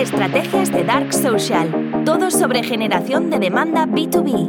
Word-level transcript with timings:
Estrategias 0.00 0.72
de 0.72 0.82
Dark 0.82 1.12
Social. 1.12 2.02
Todo 2.06 2.30
sobre 2.30 2.62
generación 2.62 3.28
de 3.28 3.38
demanda 3.38 3.84
B2B. 3.84 4.48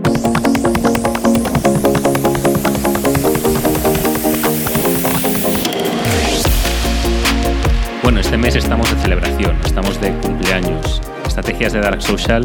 Bueno, 8.01 8.21
este 8.21 8.37
mes 8.37 8.55
estamos 8.55 8.89
de 8.95 9.01
celebración, 9.01 9.57
estamos 9.65 10.00
de 10.00 10.14
cumpleaños. 10.19 11.01
Estrategias 11.27 11.73
de 11.73 11.81
Dark 11.81 12.02
Social 12.02 12.43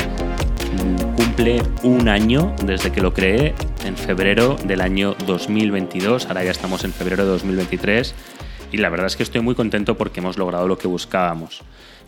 cumple 1.16 1.62
un 1.84 2.08
año 2.08 2.56
desde 2.64 2.90
que 2.90 3.00
lo 3.00 3.14
creé 3.14 3.54
en 3.84 3.96
febrero 3.96 4.56
del 4.64 4.80
año 4.80 5.14
2022. 5.26 6.26
Ahora 6.26 6.42
ya 6.42 6.50
estamos 6.50 6.82
en 6.82 6.92
febrero 6.92 7.24
de 7.24 7.30
2023 7.30 8.16
y 8.72 8.78
la 8.78 8.88
verdad 8.88 9.06
es 9.06 9.16
que 9.16 9.22
estoy 9.22 9.42
muy 9.42 9.54
contento 9.54 9.96
porque 9.96 10.18
hemos 10.18 10.36
logrado 10.38 10.66
lo 10.66 10.76
que 10.76 10.88
buscábamos. 10.88 11.62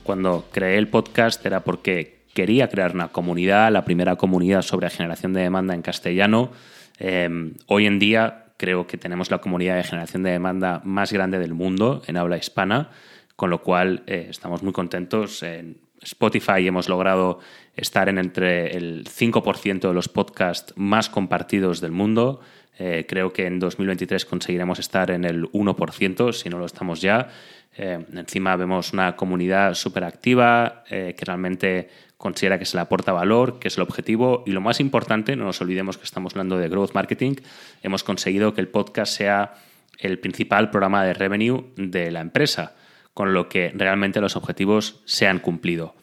Cuando 0.09 0.47
creé 0.51 0.79
el 0.79 0.89
podcast 0.89 1.45
era 1.45 1.65
porque 1.65 2.21
quería 2.33 2.71
crear 2.71 2.95
una 2.95 3.09
comunidad, 3.09 3.71
la 3.71 3.85
primera 3.85 4.17
comunidad 4.17 4.63
sobre 4.63 4.89
generación 4.89 5.35
de 5.35 5.43
demanda 5.43 5.75
en 5.75 5.83
castellano. 5.83 6.51
Em, 6.99 7.53
hoy 7.67 7.85
en 7.85 7.99
día 7.99 8.47
creo 8.57 8.87
que 8.87 8.97
tenemos 8.97 9.31
la 9.31 9.43
comunidad 9.43 9.77
de 9.77 9.83
generación 9.83 10.23
de 10.23 10.31
demanda 10.31 10.81
más 10.83 11.13
grande 11.13 11.39
del 11.39 11.53
mundo 11.53 12.01
en 12.07 12.17
habla 12.17 12.39
hispana, 12.39 12.89
con 13.37 13.51
lo 13.51 13.61
cual 13.61 14.03
eh, 14.07 14.29
estamos 14.31 14.63
muy 14.63 14.73
contentos. 14.73 15.43
En 15.43 15.77
Spotify 16.03 16.67
hemos 16.67 16.89
logrado 16.89 17.41
estar 17.77 18.09
en 18.09 18.19
entre 18.19 18.77
el 18.77 19.05
5% 19.05 19.89
de 19.89 19.95
los 19.95 20.09
podcasts 20.09 20.73
más 20.77 21.09
compartidos 21.09 21.81
del 21.81 21.93
mundo. 21.93 22.41
Eh, 22.79 23.07
creo 23.09 23.33
que 23.33 23.47
en 23.47 23.59
2023 23.59 24.25
conseguiremos 24.25 24.79
estar 24.79 25.11
en 25.11 25.25
el 25.25 25.51
1%, 25.51 26.33
si 26.33 26.49
no 26.49 26.59
lo 26.59 26.67
estamos 26.67 27.01
ya. 27.01 27.29
Eh, 27.77 28.05
encima 28.15 28.57
vemos 28.57 28.93
una 28.93 29.15
comunidad 29.17 29.75
súper 29.75 30.05
activa 30.05 30.85
eh, 30.91 31.15
que 31.17 31.25
realmente 31.25 31.89
considera 32.17 32.59
que 32.59 32.65
se 32.65 32.77
le 32.77 32.81
aporta 32.81 33.13
valor, 33.13 33.59
que 33.59 33.69
es 33.69 33.77
el 33.77 33.83
objetivo. 33.83 34.43
Y 34.47 34.51
lo 34.51 34.61
más 34.61 34.81
importante, 34.81 35.37
no 35.37 35.45
nos 35.45 35.61
olvidemos 35.61 35.97
que 35.97 36.05
estamos 36.05 36.33
hablando 36.35 36.59
de 36.59 36.69
growth 36.69 36.93
marketing, 36.93 37.37
hemos 37.83 38.03
conseguido 38.03 38.55
que 38.55 38.61
el 38.61 38.69
podcast 38.69 39.17
sea 39.17 39.55
el 39.99 40.19
principal 40.19 40.71
programa 40.71 41.05
de 41.05 41.15
revenue 41.15 41.73
de 41.77 42.11
la 42.11 42.21
empresa, 42.21 42.75
con 43.19 43.35
lo 43.35 43.49
que 43.49 43.73
realmente 43.75 44.21
los 44.21 44.37
objetivos 44.37 45.03
se 45.05 45.27
han 45.27 45.41
cumplido. 45.41 45.97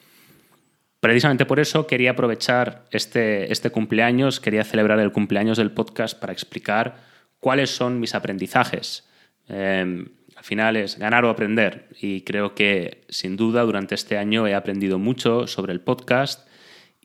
Precisamente 1.00 1.46
por 1.46 1.62
eso 1.62 1.88
quería 1.88 2.12
aprovechar 2.12 2.84
este, 2.92 3.54
este 3.54 3.70
cumpleaños, 3.70 4.42
quería 4.42 4.66
celebrar 4.66 5.00
el 5.00 5.14
cumpleaños 5.14 5.58
del 5.58 5.72
podcast 5.72 6.20
para 6.20 6.34
explicar 6.34 6.98
cuáles 7.40 7.70
son 7.70 8.02
mis 8.02 8.16
aprendizajes. 8.16 9.08
Em, 9.48 10.10
al 10.36 10.44
final 10.44 10.76
es 10.76 11.00
ganar 11.00 11.24
o 11.24 11.30
aprender 11.30 11.88
y 12.02 12.24
creo 12.24 12.54
que 12.54 13.06
sin 13.08 13.38
duda 13.38 13.62
durante 13.62 13.96
este 13.96 14.18
año 14.18 14.46
he 14.46 14.54
aprendido 14.54 15.00
mucho 15.00 15.48
sobre 15.48 15.72
el 15.72 15.80
podcast 15.80 16.50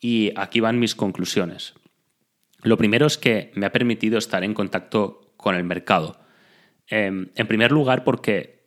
y 0.01 0.33
aquí 0.35 0.59
van 0.59 0.81
mis 0.81 0.97
conclusiones. 0.97 1.75
Lo 2.65 2.77
primero 2.77 3.07
es 3.07 3.17
que 3.17 3.53
me 3.55 3.65
ha 3.65 3.71
permitido 3.71 4.19
estar 4.19 4.43
en 4.43 4.55
contacto 4.55 5.35
con 5.37 5.55
el 5.55 5.63
mercado. 5.63 6.19
Em, 6.89 7.29
en 7.37 7.47
primer 7.47 7.71
lugar 7.71 8.03
porque 8.03 8.60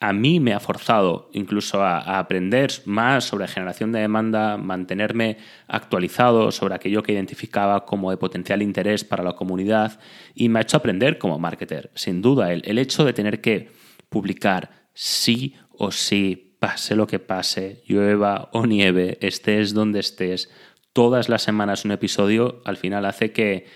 a 0.00 0.14
mí 0.14 0.40
me 0.40 0.54
ha 0.54 0.60
forzado 0.60 1.28
incluso 1.34 1.82
a, 1.82 2.18
aprender 2.18 2.72
más 2.86 3.24
sobre 3.24 3.46
generación 3.46 3.92
de 3.92 4.00
demanda, 4.00 4.56
mantenerme 4.56 5.36
actualizado 5.68 6.50
sobre 6.52 6.74
aquello 6.74 7.02
que 7.02 7.12
identificaba 7.12 7.84
como 7.84 8.10
de 8.10 8.16
potencial 8.16 8.62
interés 8.62 9.04
para 9.04 9.22
la 9.22 9.34
comunidad 9.34 10.00
y 10.34 10.48
me 10.48 10.58
ha 10.58 10.62
hecho 10.62 10.78
aprender 10.78 11.18
como 11.18 11.38
marketer. 11.38 11.90
Sin 11.94 12.22
duda, 12.22 12.50
el, 12.52 12.78
hecho 12.78 13.04
de 13.04 13.12
tener 13.12 13.42
que 13.42 13.70
publicar 14.08 14.70
sí 14.94 15.54
o 15.70 15.92
sí, 15.92 16.56
pase 16.58 16.96
lo 16.96 17.06
que 17.06 17.18
pase, 17.18 17.82
llueva 17.86 18.48
o 18.52 18.66
nieve, 18.66 19.18
estés 19.20 19.74
donde 19.74 20.00
estés, 20.00 20.50
todas 20.94 21.28
las 21.28 21.42
semanas 21.42 21.84
un 21.84 21.92
episodio, 21.92 22.62
al 22.64 22.78
final 22.78 23.04
hace 23.04 23.32
que, 23.32 23.66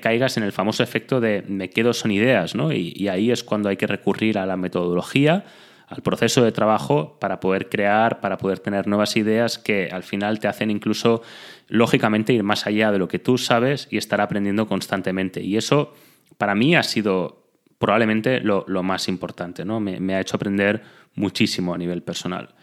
caigas 0.00 0.36
en 0.36 0.44
el 0.44 0.52
famoso 0.52 0.84
efecto 0.84 1.20
de 1.20 1.42
me 1.48 1.68
quedo 1.68 1.92
son 1.92 2.12
ideas, 2.12 2.54
¿no? 2.54 2.72
y 2.72 3.08
ahí 3.08 3.32
es 3.32 3.42
cuando 3.42 3.68
hay 3.68 3.76
que 3.76 3.88
recurrir 3.88 4.38
a 4.38 4.46
la 4.46 4.56
metodología, 4.56 5.44
al 5.90 6.02
proceso 6.02 6.44
de 6.44 6.52
trabajo 6.52 7.18
para 7.18 7.40
poder 7.40 7.68
crear, 7.68 8.20
para 8.20 8.38
poder 8.38 8.60
tener 8.60 8.86
nuevas 8.86 9.16
ideas 9.16 9.58
que 9.58 9.88
al 9.90 10.04
final 10.04 10.38
te 10.38 10.46
hacen 10.46 10.70
incluso, 10.70 11.20
lógicamente, 11.66 12.32
ir 12.32 12.44
más 12.44 12.64
allá 12.68 12.92
de 12.92 12.98
lo 12.98 13.08
que 13.08 13.18
tú 13.18 13.38
sabes 13.38 13.88
y 13.90 13.96
estar 13.96 14.20
aprendiendo 14.20 14.68
constantemente. 14.68 15.42
Y 15.42 15.56
eso, 15.56 15.92
para 16.38 16.54
mí, 16.54 16.76
ha 16.76 16.84
sido 16.84 17.42
probablemente 17.78 18.40
lo, 18.40 18.64
más 18.84 19.08
importante, 19.08 19.64
¿no? 19.64 19.80
Me, 19.80 20.14
ha 20.14 20.20
hecho 20.20 20.36
aprender 20.36 20.80
muchísimo 21.16 21.74
a 21.74 21.78
nivel 21.78 22.04
personal. 22.04 22.54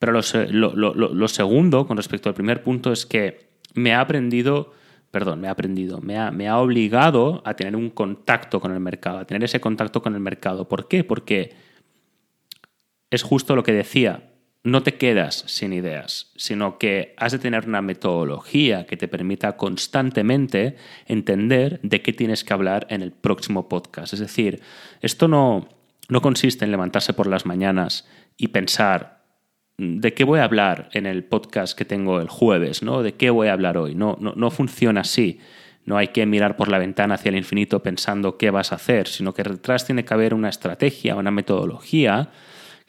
Pero 0.00 0.12
lo, 0.12 1.28
segundo, 1.28 1.86
con 1.86 1.96
respecto 1.96 2.28
al 2.28 2.34
primer 2.34 2.64
punto, 2.64 2.90
es 2.90 3.06
que 3.06 3.46
me 3.74 3.94
ha 3.94 4.00
aprendido 4.00 4.72
perdón, 5.12 5.42
me 5.42 5.48
ha 5.48 5.50
aprendido, 5.50 6.00
me 6.00 6.16
ha, 6.18 6.30
me 6.30 6.48
ha, 6.48 6.58
obligado 6.58 7.42
a 7.44 7.52
tener 7.52 7.76
un 7.76 7.90
contacto 7.90 8.60
con 8.60 8.72
el 8.72 8.80
mercado, 8.80 9.18
a 9.18 9.26
tener 9.26 9.44
ese 9.44 9.60
contacto 9.60 10.00
con 10.00 10.14
el 10.14 10.20
mercado. 10.20 10.66
¿Por 10.66 10.88
qué? 10.88 11.04
Porque 11.04 11.54
es 13.12 13.22
justo 13.22 13.54
lo 13.54 13.62
que 13.62 13.72
decía, 13.72 14.30
no 14.64 14.82
te 14.82 14.94
quedas 14.94 15.44
sin 15.46 15.74
ideas, 15.74 16.32
sino 16.36 16.78
que 16.78 17.14
has 17.18 17.32
de 17.32 17.38
tener 17.38 17.68
una 17.68 17.82
metodología 17.82 18.86
que 18.86 18.96
te 18.96 19.06
permita 19.06 19.58
constantemente 19.58 20.76
entender 21.06 21.78
de 21.82 22.00
qué 22.00 22.14
tienes 22.14 22.42
que 22.42 22.54
hablar 22.54 22.86
en 22.88 23.02
el 23.02 23.12
próximo 23.12 23.68
podcast. 23.68 24.14
Es 24.14 24.20
decir, 24.20 24.62
esto 25.02 25.28
no, 25.28 25.68
no 26.08 26.22
consiste 26.22 26.64
en 26.64 26.70
levantarse 26.70 27.12
por 27.12 27.26
las 27.26 27.44
mañanas 27.44 28.08
y 28.38 28.48
pensar 28.48 29.24
de 29.76 30.14
qué 30.14 30.24
voy 30.24 30.38
a 30.38 30.44
hablar 30.44 30.88
en 30.92 31.04
el 31.04 31.22
podcast 31.22 31.76
que 31.76 31.84
tengo 31.84 32.18
el 32.20 32.28
jueves, 32.30 32.82
¿no? 32.82 33.02
¿De 33.02 33.12
qué 33.12 33.28
voy 33.28 33.48
a 33.48 33.52
hablar 33.52 33.76
hoy? 33.76 33.94
No, 33.94 34.16
no, 34.20 34.32
no 34.36 34.50
funciona 34.50 35.02
así. 35.02 35.38
No 35.84 35.98
hay 35.98 36.08
que 36.08 36.24
mirar 36.24 36.56
por 36.56 36.68
la 36.68 36.78
ventana 36.78 37.16
hacia 37.16 37.28
el 37.28 37.36
infinito 37.36 37.82
pensando 37.82 38.38
qué 38.38 38.50
vas 38.50 38.72
a 38.72 38.76
hacer, 38.76 39.06
sino 39.06 39.34
que 39.34 39.42
detrás 39.42 39.84
tiene 39.84 40.06
que 40.06 40.14
haber 40.14 40.32
una 40.32 40.48
estrategia, 40.48 41.16
una 41.16 41.30
metodología 41.30 42.30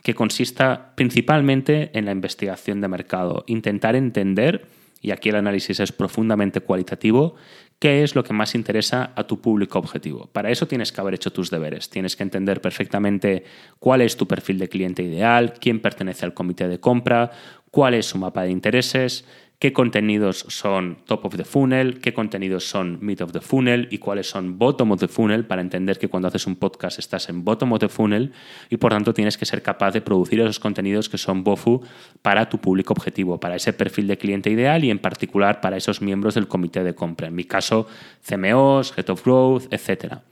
que 0.04 0.14
consista 0.14 0.94
principalmente 0.96 1.90
en 1.98 2.06
la 2.06 2.12
investigación 2.12 2.82
de 2.82 2.90
mercado, 2.90 3.44
intentar 3.48 3.96
entender, 3.96 4.68
y 5.02 5.12
aquí 5.12 5.30
el 5.30 5.36
análisis 5.36 5.80
es 5.80 5.92
profundamente 5.92 6.62
cualitativo, 6.62 7.36
qué 7.80 8.04
es 8.04 8.16
lo 8.16 8.24
que 8.24 8.34
más 8.34 8.56
interesa 8.56 9.12
a 9.16 9.26
tu 9.26 9.42
público 9.42 9.80
objetivo. 9.80 10.30
Para 10.32 10.52
eso 10.52 10.68
tienes 10.68 10.92
que 10.92 11.02
haber 11.02 11.16
hecho 11.16 11.34
tus 11.34 11.50
deberes, 11.50 11.90
tienes 11.90 12.16
que 12.16 12.24
entender 12.24 12.62
perfectamente 12.62 13.44
cuál 13.80 14.02
es 14.02 14.16
tu 14.16 14.28
perfil 14.28 14.60
de 14.60 14.70
cliente 14.70 15.04
ideal, 15.04 15.54
quién 15.60 15.82
pertenece 15.82 16.26
al 16.26 16.34
comité 16.34 16.68
de 16.68 16.80
compra, 16.80 17.32
cuál 17.72 17.94
es 17.94 18.06
su 18.06 18.18
mapa 18.18 18.44
de 18.44 18.52
intereses, 18.52 19.26
qué 19.64 19.72
contenidos 19.72 20.46
son 20.50 20.98
top 21.06 21.24
of 21.24 21.38
the 21.38 21.46
funnel, 21.46 22.02
qué 22.02 22.14
contenidos 22.14 22.68
son 22.68 22.98
mid 23.00 23.22
of 23.22 23.32
the 23.32 23.40
funnel 23.40 23.88
y 23.92 23.98
cuáles 23.98 24.30
son 24.30 24.60
bottom 24.60 24.92
of 24.92 25.00
the 25.00 25.08
funnel 25.08 25.46
para 25.46 25.62
entender 25.62 25.98
que 25.98 26.10
cuando 26.10 26.28
haces 26.28 26.48
un 26.48 26.58
podcast 26.58 27.00
estás 27.00 27.30
en 27.30 27.46
bottom 27.46 27.72
of 27.72 27.80
the 27.80 27.88
funnel 27.88 28.34
y 28.70 28.76
por 28.76 28.92
tanto 28.92 29.14
tienes 29.14 29.38
que 29.38 29.46
ser 29.46 29.62
capaz 29.62 29.92
de 29.92 30.02
producir 30.02 30.42
esos 30.42 30.60
contenidos 30.60 31.08
que 31.08 31.18
son 31.18 31.46
BOFU 31.46 31.82
para 32.22 32.50
tu 32.50 32.58
público 32.58 32.92
objetivo, 32.92 33.40
para 33.40 33.56
ese 33.56 33.72
perfil 33.72 34.08
de 34.08 34.18
cliente 34.18 34.50
ideal 34.50 34.84
y 34.84 34.92
en 34.92 35.00
particular 35.00 35.62
para 35.62 35.78
esos 35.78 36.02
miembros 36.02 36.36
del 36.36 36.50
comité 36.50 36.84
de 36.84 36.94
compra. 36.94 37.28
En 37.28 37.36
mi 37.36 37.46
caso, 37.46 37.88
CMOs, 38.28 38.94
Head 38.98 39.12
of 39.12 39.24
Growth, 39.24 39.72
etcétera. 39.72 40.24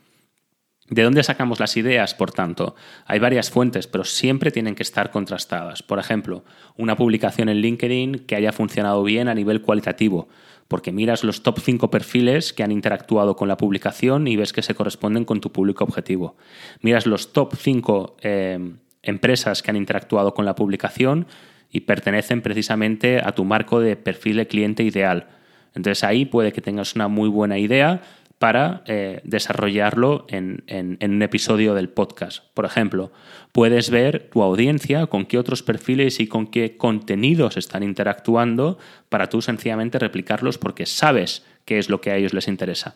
¿De 0.91 1.03
dónde 1.03 1.23
sacamos 1.23 1.61
las 1.61 1.77
ideas, 1.77 2.13
por 2.13 2.33
tanto? 2.33 2.75
Hay 3.05 3.19
varias 3.19 3.49
fuentes, 3.49 3.87
pero 3.87 4.03
siempre 4.03 4.51
tienen 4.51 4.75
que 4.75 4.83
estar 4.83 5.09
contrastadas. 5.09 5.83
Por 5.83 5.99
ejemplo, 5.99 6.43
una 6.75 6.97
publicación 6.97 7.47
en 7.47 7.61
LinkedIn 7.61 8.25
que 8.27 8.35
haya 8.35 8.51
funcionado 8.51 9.01
bien 9.01 9.29
a 9.29 9.33
nivel 9.33 9.61
cualitativo, 9.61 10.27
porque 10.67 10.91
miras 10.91 11.23
los 11.23 11.43
top 11.43 11.61
5 11.61 11.89
perfiles 11.89 12.51
que 12.51 12.63
han 12.63 12.73
interactuado 12.73 13.37
con 13.37 13.47
la 13.47 13.55
publicación 13.55 14.27
y 14.27 14.35
ves 14.35 14.51
que 14.51 14.61
se 14.61 14.75
corresponden 14.75 15.23
con 15.23 15.39
tu 15.39 15.53
público 15.53 15.85
objetivo. 15.85 16.35
Miras 16.81 17.05
los 17.05 17.31
top 17.31 17.55
5 17.55 18.17
eh, 18.21 18.59
empresas 19.01 19.63
que 19.63 19.71
han 19.71 19.77
interactuado 19.77 20.33
con 20.33 20.43
la 20.43 20.55
publicación 20.55 21.25
y 21.71 21.81
pertenecen 21.81 22.41
precisamente 22.41 23.21
a 23.23 23.31
tu 23.31 23.45
marco 23.45 23.79
de 23.79 23.95
perfil 23.95 24.35
de 24.35 24.47
cliente 24.47 24.83
ideal. 24.83 25.29
Entonces 25.73 26.03
ahí 26.03 26.25
puede 26.25 26.51
que 26.51 26.59
tengas 26.59 26.95
una 26.95 27.07
muy 27.07 27.29
buena 27.29 27.57
idea 27.57 28.01
para 28.41 28.81
eh, 28.87 29.21
desarrollarlo 29.23 30.25
en, 30.27 30.63
un 30.99 31.21
episodio 31.21 31.75
del 31.75 31.89
podcast. 31.89 32.43
Por 32.55 32.65
ejemplo, 32.65 33.11
puedes 33.51 33.91
ver 33.91 34.31
tu 34.31 34.41
audiencia, 34.41 35.05
con 35.05 35.27
qué 35.27 35.37
otros 35.37 35.61
perfiles 35.61 36.19
y 36.19 36.25
con 36.25 36.47
qué 36.47 36.75
contenidos 36.75 37.55
están 37.55 37.83
interactuando 37.83 38.79
para 39.09 39.29
tú 39.29 39.43
sencillamente 39.43 39.99
replicarlos 39.99 40.57
porque 40.57 40.87
sabes 40.87 41.45
qué 41.65 41.77
es 41.77 41.91
lo 41.91 42.01
que 42.01 42.09
a 42.09 42.15
ellos 42.15 42.33
les 42.33 42.47
interesa. 42.47 42.95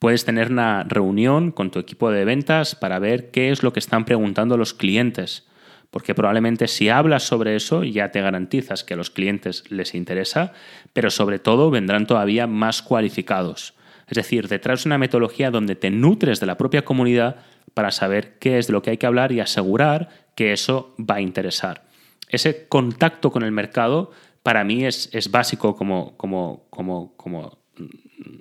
Puedes 0.00 0.24
tener 0.24 0.50
una 0.50 0.82
reunión 0.82 1.52
con 1.52 1.70
tu 1.70 1.78
equipo 1.78 2.10
de 2.10 2.24
ventas 2.24 2.74
para 2.74 2.98
ver 2.98 3.30
qué 3.30 3.52
es 3.52 3.62
lo 3.62 3.72
que 3.72 3.78
están 3.78 4.04
preguntando 4.04 4.56
los 4.56 4.74
clientes 4.74 5.46
porque 5.92 6.16
probablemente 6.16 6.66
si 6.66 6.88
hablas 6.88 7.22
sobre 7.22 7.54
eso 7.54 7.84
ya 7.84 8.10
te 8.10 8.20
garantizas 8.20 8.82
que 8.82 8.94
a 8.94 8.96
los 8.96 9.10
clientes 9.10 9.62
les 9.70 9.94
interesa, 9.94 10.52
pero 10.92 11.08
sobre 11.08 11.38
todo 11.38 11.70
vendrán 11.70 12.08
todavía 12.08 12.48
más 12.48 12.82
cualificados. 12.82 13.74
Es 14.08 14.16
decir, 14.16 14.48
detrás 14.48 14.84
de 14.84 14.88
una 14.88 14.98
metodología 14.98 15.50
donde 15.50 15.76
te 15.76 15.90
nutres 15.90 16.40
de 16.40 16.46
la 16.46 16.56
propia 16.56 16.84
comunidad 16.84 17.36
para 17.74 17.90
saber 17.90 18.38
qué 18.38 18.58
es 18.58 18.66
de 18.66 18.72
lo 18.72 18.82
que 18.82 18.90
hay 18.90 18.98
que 18.98 19.06
hablar 19.06 19.32
y 19.32 19.40
asegurar 19.40 20.08
que 20.34 20.52
eso 20.52 20.94
va 20.98 21.16
a 21.16 21.20
interesar. 21.20 21.84
Ese 22.28 22.66
contacto 22.68 23.30
con 23.30 23.42
el 23.42 23.52
mercado 23.52 24.10
para 24.42 24.64
mí 24.64 24.84
es, 24.84 25.08
es 25.12 25.30
básico 25.30 25.76
como, 25.76 26.16
como, 26.16 26.66
como, 26.70 27.14
como 27.16 27.58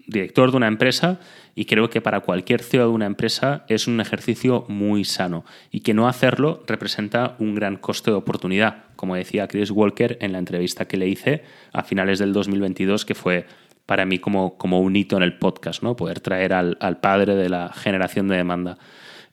director 0.07 0.51
de 0.51 0.57
una 0.57 0.68
empresa 0.68 1.19
y 1.56 1.65
creo 1.65 1.89
que 1.89 2.01
para 2.01 2.21
cualquier 2.21 2.62
CEO 2.62 2.88
de 2.88 2.94
una 2.94 3.06
empresa 3.06 3.65
es 3.68 3.88
un 3.88 4.00
ejercicio 4.00 4.65
muy 4.68 5.06
sano 5.06 5.45
y 5.71 5.81
que 5.81 5.94
no 5.94 6.07
hacerlo 6.07 6.63
representa 6.68 7.36
un 7.39 7.56
gran 7.56 7.77
coste 7.77 8.12
de 8.12 8.18
oportunidad, 8.18 8.86
como 8.95 9.15
decía 9.15 9.48
Chris 9.48 9.71
Walker 9.71 10.18
en 10.21 10.31
la 10.31 10.39
entrevista 10.39 10.86
que 10.86 10.98
le 10.98 11.07
hice 11.07 11.44
a 11.71 11.83
finales 11.83 12.19
del 12.19 12.33
2022, 12.33 13.06
que 13.06 13.15
fue 13.15 13.45
para 13.85 14.06
mí 14.06 14.19
como, 14.19 14.57
como 14.57 14.80
un 14.80 14.95
hito 14.95 15.18
en 15.18 15.24
el 15.24 15.38
podcast, 15.38 15.83
¿no? 15.83 15.95
poder 15.95 16.19
traer 16.19 16.53
al, 16.53 17.00
padre 17.01 17.35
de 17.35 17.50
la 17.50 17.74
generación 17.74 18.27
de 18.27 18.38
demanda. 18.38 18.77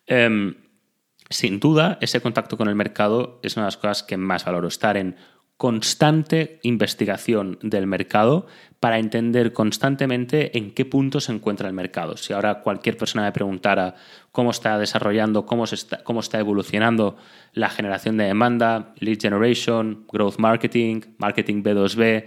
Em, 0.07 0.55
sin 1.29 1.61
duda, 1.61 1.99
ese 2.01 2.21
contacto 2.21 2.57
con 2.57 2.69
el 2.69 2.75
mercado 2.75 3.39
es 3.43 3.57
una 3.57 3.67
de 3.67 3.69
las 3.69 3.77
cosas 3.77 4.03
que 4.03 4.17
más 4.17 4.45
valoro, 4.45 4.69
estar 4.69 4.97
en 4.97 5.17
constante 5.61 6.59
investigación 6.63 7.59
del 7.61 7.87
mercado 7.87 8.47
para 8.81 8.99
entender 8.99 9.53
constantemente 9.53 10.57
en 10.57 10.73
qué 10.73 10.87
punto 10.87 11.21
se 11.21 11.33
encuentra 11.33 11.69
el 11.69 11.75
mercado. 11.75 12.17
Si 12.17 12.33
ahora 12.33 12.63
cualquier 12.63 12.97
persona 12.97 13.25
me 13.25 13.33
preguntara 13.33 13.95
cómo 14.33 14.53
está 14.53 14.79
desarrollando, 14.79 15.45
cómo, 15.45 15.65
está, 15.65 16.03
cómo 16.03 16.21
está 16.21 16.39
evolucionando 16.39 17.19
la 17.53 17.69
generación 17.69 18.17
de 18.17 18.25
demanda, 18.25 18.95
lead 19.01 19.19
generation, 19.21 20.07
growth 20.11 20.39
marketing, 20.39 21.03
marketing 21.19 21.63
B2B 21.63 22.25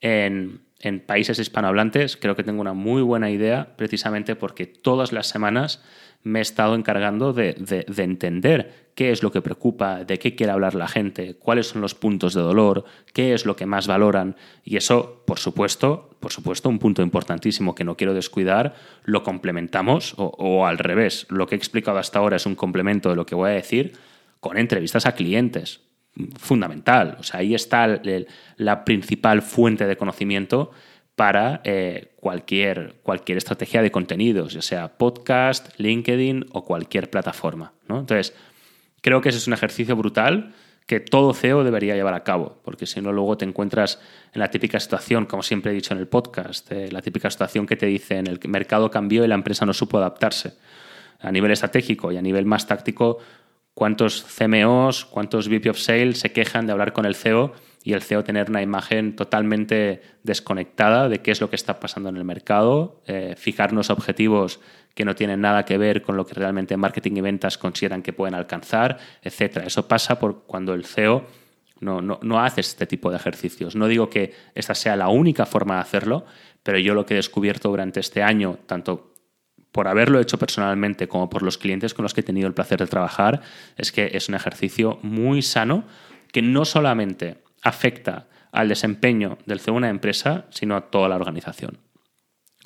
en, 0.00 0.65
en 0.80 1.00
países 1.00 1.38
hispanohablantes, 1.38 2.16
creo 2.16 2.36
que 2.36 2.44
tengo 2.44 2.60
una 2.60 2.74
muy 2.74 3.02
buena 3.02 3.30
idea 3.30 3.76
precisamente 3.76 4.36
porque 4.36 4.66
todas 4.66 5.12
las 5.12 5.26
semanas 5.26 5.82
me 6.26 6.40
he 6.40 6.42
estado 6.42 6.74
encargando 6.74 7.32
de, 7.32 7.54
entender 7.96 8.88
qué 8.96 9.12
es 9.12 9.22
lo 9.22 9.30
que 9.30 9.42
preocupa, 9.42 10.04
de 10.04 10.18
qué 10.18 10.34
quiere 10.34 10.52
hablar 10.52 10.74
la 10.74 10.88
gente, 10.88 11.36
cuáles 11.36 11.68
son 11.68 11.80
los 11.80 11.94
puntos 11.94 12.34
de 12.34 12.40
dolor, 12.40 12.84
qué 13.12 13.32
es 13.32 13.46
lo 13.46 13.54
que 13.54 13.64
más 13.64 13.86
valoran. 13.86 14.34
Y 14.64 14.76
eso, 14.76 15.22
por 15.24 15.38
supuesto, 15.38 16.10
por 16.18 16.32
supuesto, 16.32 16.68
un 16.68 16.80
punto 16.80 17.02
importantísimo 17.02 17.76
que 17.76 17.84
no 17.84 17.96
quiero 17.96 18.12
descuidar, 18.12 18.74
lo 19.04 19.22
complementamos 19.22 20.14
o, 20.16 20.66
al 20.66 20.78
revés. 20.78 21.26
Lo 21.30 21.46
que 21.46 21.54
he 21.54 21.58
explicado 21.58 21.98
hasta 21.98 22.18
ahora 22.18 22.36
es 22.36 22.46
un 22.46 22.56
complemento 22.56 23.08
de 23.08 23.16
lo 23.16 23.24
que 23.24 23.36
voy 23.36 23.50
a 23.50 23.54
decir 23.54 23.92
con 24.40 24.58
entrevistas 24.58 25.06
a 25.06 25.12
clientes. 25.12 25.80
Fundamental. 26.38 27.16
O 27.20 27.22
sea, 27.22 27.40
ahí 27.40 27.54
está 27.54 28.00
la 28.56 28.84
principal 28.84 29.42
fuente 29.42 29.86
de 29.86 29.96
conocimiento 29.96 30.70
para 31.14 31.62
eh, 31.64 32.12
cualquier, 32.20 32.96
cualquier 33.02 33.38
estrategia 33.38 33.82
de 33.82 33.90
contenidos, 33.90 34.52
ya 34.52 34.62
sea 34.62 34.96
podcast, 34.96 35.68
LinkedIn 35.78 36.46
o 36.52 36.64
cualquier 36.64 37.10
plataforma. 37.10 37.72
Entonces, 37.88 38.34
creo 39.00 39.20
que 39.20 39.30
ese 39.30 39.38
es 39.38 39.46
un 39.46 39.54
ejercicio 39.54 39.96
brutal 39.96 40.54
que 40.86 41.00
todo 41.00 41.34
CEO 41.34 41.64
debería 41.64 41.96
llevar 41.96 42.14
a 42.14 42.22
cabo, 42.22 42.60
porque 42.62 42.86
si 42.86 43.00
no 43.00 43.12
luego 43.12 43.36
te 43.36 43.44
encuentras 43.44 44.00
en 44.32 44.40
la 44.40 44.50
típica 44.50 44.78
situación, 44.78 45.26
como 45.26 45.42
siempre 45.42 45.72
he 45.72 45.74
dicho 45.74 45.92
en 45.92 46.00
el 46.00 46.06
podcast, 46.06 46.70
eh, 46.70 46.92
la 46.92 47.02
típica 47.02 47.28
situación 47.28 47.66
que 47.66 47.76
te 47.76 47.86
dice 47.86 48.18
en 48.18 48.28
el 48.28 48.38
mercado 48.46 48.90
cambió 48.90 49.24
y 49.24 49.28
la 49.28 49.34
empresa 49.34 49.66
no 49.66 49.72
supo 49.72 49.98
adaptarse. 49.98 50.54
A 51.18 51.32
nivel 51.32 51.50
estratégico 51.50 52.12
y 52.12 52.18
a 52.18 52.22
nivel 52.22 52.44
más 52.44 52.66
táctico, 52.66 53.18
¿cuántos 53.76 54.24
CMOs, 54.24 55.04
cuántos 55.04 55.48
VP 55.48 55.68
of 55.68 55.78
Sales 55.78 56.18
se 56.18 56.32
quejan 56.32 56.66
de 56.66 56.72
hablar 56.72 56.94
con 56.94 57.04
el 57.04 57.14
CEO 57.14 57.52
y 57.84 57.92
el 57.92 58.00
CEO 58.00 58.24
tener 58.24 58.48
una 58.48 58.62
imagen 58.62 59.14
totalmente 59.14 60.00
desconectada 60.22 61.10
de 61.10 61.18
qué 61.18 61.30
es 61.30 61.42
lo 61.42 61.50
que 61.50 61.56
está 61.56 61.78
pasando 61.78 62.08
en 62.08 62.16
el 62.16 62.24
mercado, 62.24 63.02
eh, 63.06 63.34
fijarnos 63.36 63.90
objetivos 63.90 64.60
que 64.94 65.04
no 65.04 65.14
tienen 65.14 65.42
nada 65.42 65.66
que 65.66 65.76
ver 65.76 66.00
con 66.00 66.16
lo 66.16 66.24
que 66.24 66.32
realmente 66.32 66.78
marketing 66.78 67.16
y 67.16 67.20
ventas 67.20 67.58
consideran 67.58 68.02
que 68.02 68.14
pueden 68.14 68.34
alcanzar, 68.34 68.96
etc. 69.20 69.58
Eso 69.66 69.86
pasa 69.86 70.18
por 70.18 70.44
cuando 70.44 70.72
el 70.72 70.86
CEO 70.86 71.26
no, 71.80 72.00
no, 72.00 72.40
hace 72.40 72.62
este 72.62 72.86
tipo 72.86 73.10
de 73.10 73.16
ejercicios. 73.16 73.76
No 73.76 73.88
digo 73.88 74.08
que 74.08 74.32
esta 74.54 74.74
sea 74.74 74.96
la 74.96 75.08
única 75.08 75.44
forma 75.44 75.74
de 75.74 75.82
hacerlo, 75.82 76.24
pero 76.62 76.78
yo 76.78 76.94
lo 76.94 77.04
que 77.04 77.12
he 77.12 77.18
descubierto 77.18 77.68
durante 77.68 78.00
este 78.00 78.22
año, 78.22 78.58
tanto 78.64 79.12
por 79.76 79.88
haberlo 79.88 80.20
hecho 80.20 80.38
personalmente 80.38 81.06
como 81.06 81.28
por 81.28 81.42
los 81.42 81.58
clientes 81.58 81.92
con 81.92 82.02
los 82.04 82.14
que 82.14 82.22
he 82.22 82.24
tenido 82.24 82.48
el 82.48 82.54
placer 82.54 82.78
de 82.78 82.86
trabajar, 82.86 83.42
es 83.76 83.92
que 83.92 84.08
es 84.14 84.26
un 84.30 84.34
ejercicio 84.34 84.98
muy 85.02 85.42
sano 85.42 85.84
que 86.32 86.40
no 86.40 86.64
solamente 86.64 87.42
afecta 87.62 88.26
al 88.52 88.70
desempeño 88.70 89.36
del 89.44 89.60
CEO 89.60 89.74
de 89.74 89.78
una 89.78 89.90
empresa, 89.90 90.46
sino 90.48 90.76
a 90.76 90.90
toda 90.90 91.10
la 91.10 91.16
organización. 91.16 91.76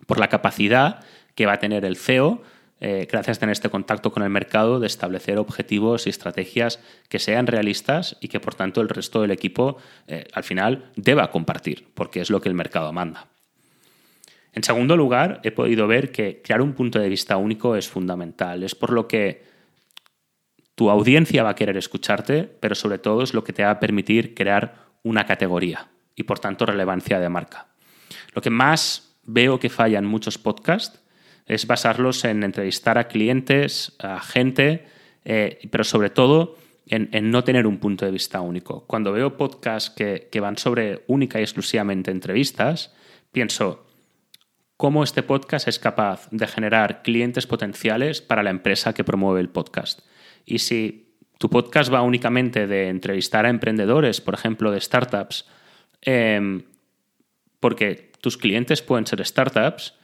Por 0.06 0.20
la 0.20 0.28
capacidad 0.28 1.00
que 1.34 1.46
va 1.46 1.54
a 1.54 1.58
tener 1.58 1.84
el 1.84 1.96
CEO, 1.96 2.44
eh, 2.78 3.08
gracias 3.10 3.38
a 3.38 3.40
tener 3.40 3.54
este 3.54 3.70
contacto 3.70 4.12
con 4.12 4.22
el 4.22 4.30
mercado, 4.30 4.78
de 4.78 4.86
establecer 4.86 5.38
objetivos 5.38 6.06
y 6.06 6.10
estrategias 6.10 6.78
que 7.08 7.18
sean 7.18 7.48
realistas 7.48 8.18
y 8.20 8.28
que 8.28 8.38
por 8.38 8.54
tanto 8.54 8.80
el 8.82 8.88
resto 8.88 9.22
del 9.22 9.32
equipo 9.32 9.78
eh, 10.06 10.28
al 10.32 10.44
final 10.44 10.92
deba 10.94 11.32
compartir, 11.32 11.88
porque 11.92 12.20
es 12.20 12.30
lo 12.30 12.40
que 12.40 12.48
el 12.48 12.54
mercado 12.54 12.92
manda. 12.92 13.26
En 14.52 14.64
segundo 14.64 14.96
lugar, 14.96 15.40
he 15.44 15.52
podido 15.52 15.86
ver 15.86 16.10
que 16.10 16.42
crear 16.42 16.60
un 16.60 16.72
punto 16.72 16.98
de 16.98 17.08
vista 17.08 17.36
único 17.36 17.76
es 17.76 17.88
fundamental. 17.88 18.62
Es 18.62 18.74
por 18.74 18.92
lo 18.92 19.06
que 19.06 19.44
tu 20.74 20.90
audiencia 20.90 21.42
va 21.42 21.50
a 21.50 21.54
querer 21.54 21.76
escucharte, 21.76 22.44
pero 22.44 22.74
sobre 22.74 22.98
todo 22.98 23.22
es 23.22 23.34
lo 23.34 23.44
que 23.44 23.52
te 23.52 23.62
va 23.62 23.70
a 23.70 23.80
permitir 23.80 24.34
crear 24.34 24.86
una 25.02 25.26
categoría 25.26 25.88
y 26.16 26.24
por 26.24 26.38
tanto 26.38 26.66
relevancia 26.66 27.20
de 27.20 27.28
marca. 27.28 27.68
Lo 28.34 28.42
que 28.42 28.50
más 28.50 29.16
veo 29.24 29.60
que 29.60 29.70
falla 29.70 29.98
en 29.98 30.06
muchos 30.06 30.38
podcasts 30.38 31.00
es 31.46 31.66
basarlos 31.66 32.24
en 32.24 32.42
entrevistar 32.42 32.98
a 32.98 33.08
clientes, 33.08 33.94
a 33.98 34.20
gente, 34.20 34.86
eh, 35.24 35.68
pero 35.70 35.84
sobre 35.84 36.10
todo 36.10 36.56
en, 36.86 37.30
no 37.30 37.44
tener 37.44 37.66
un 37.66 37.78
punto 37.78 38.04
de 38.04 38.10
vista 38.10 38.40
único. 38.40 38.84
Cuando 38.86 39.12
veo 39.12 39.36
podcasts 39.36 39.90
que, 39.90 40.28
que 40.30 40.40
van 40.40 40.58
sobre 40.58 41.04
única 41.06 41.38
y 41.38 41.42
exclusivamente 41.42 42.10
entrevistas, 42.10 42.94
pienso, 43.32 43.86
cómo 44.80 45.04
este 45.04 45.22
podcast 45.22 45.68
es 45.68 45.78
capaz 45.78 46.26
de 46.30 46.46
generar 46.46 47.02
clientes 47.02 47.46
potenciales 47.46 48.22
para 48.22 48.42
la 48.42 48.48
empresa 48.48 48.94
que 48.94 49.04
promueve 49.04 49.42
el 49.42 49.50
podcast. 49.50 50.00
Y 50.46 50.60
si 50.60 51.18
tu 51.36 51.50
podcast 51.50 51.92
va 51.92 52.00
únicamente 52.00 52.66
de 52.66 52.88
entrevistar 52.88 53.44
a 53.44 53.50
emprendedores, 53.50 54.22
por 54.22 54.32
ejemplo, 54.32 54.70
de 54.70 54.80
startups, 54.80 55.44
em, 56.00 56.62
porque 57.60 58.10
tus 58.22 58.38
clientes 58.38 58.80
pueden 58.80 59.06
ser 59.06 59.22
startups, 59.22 59.98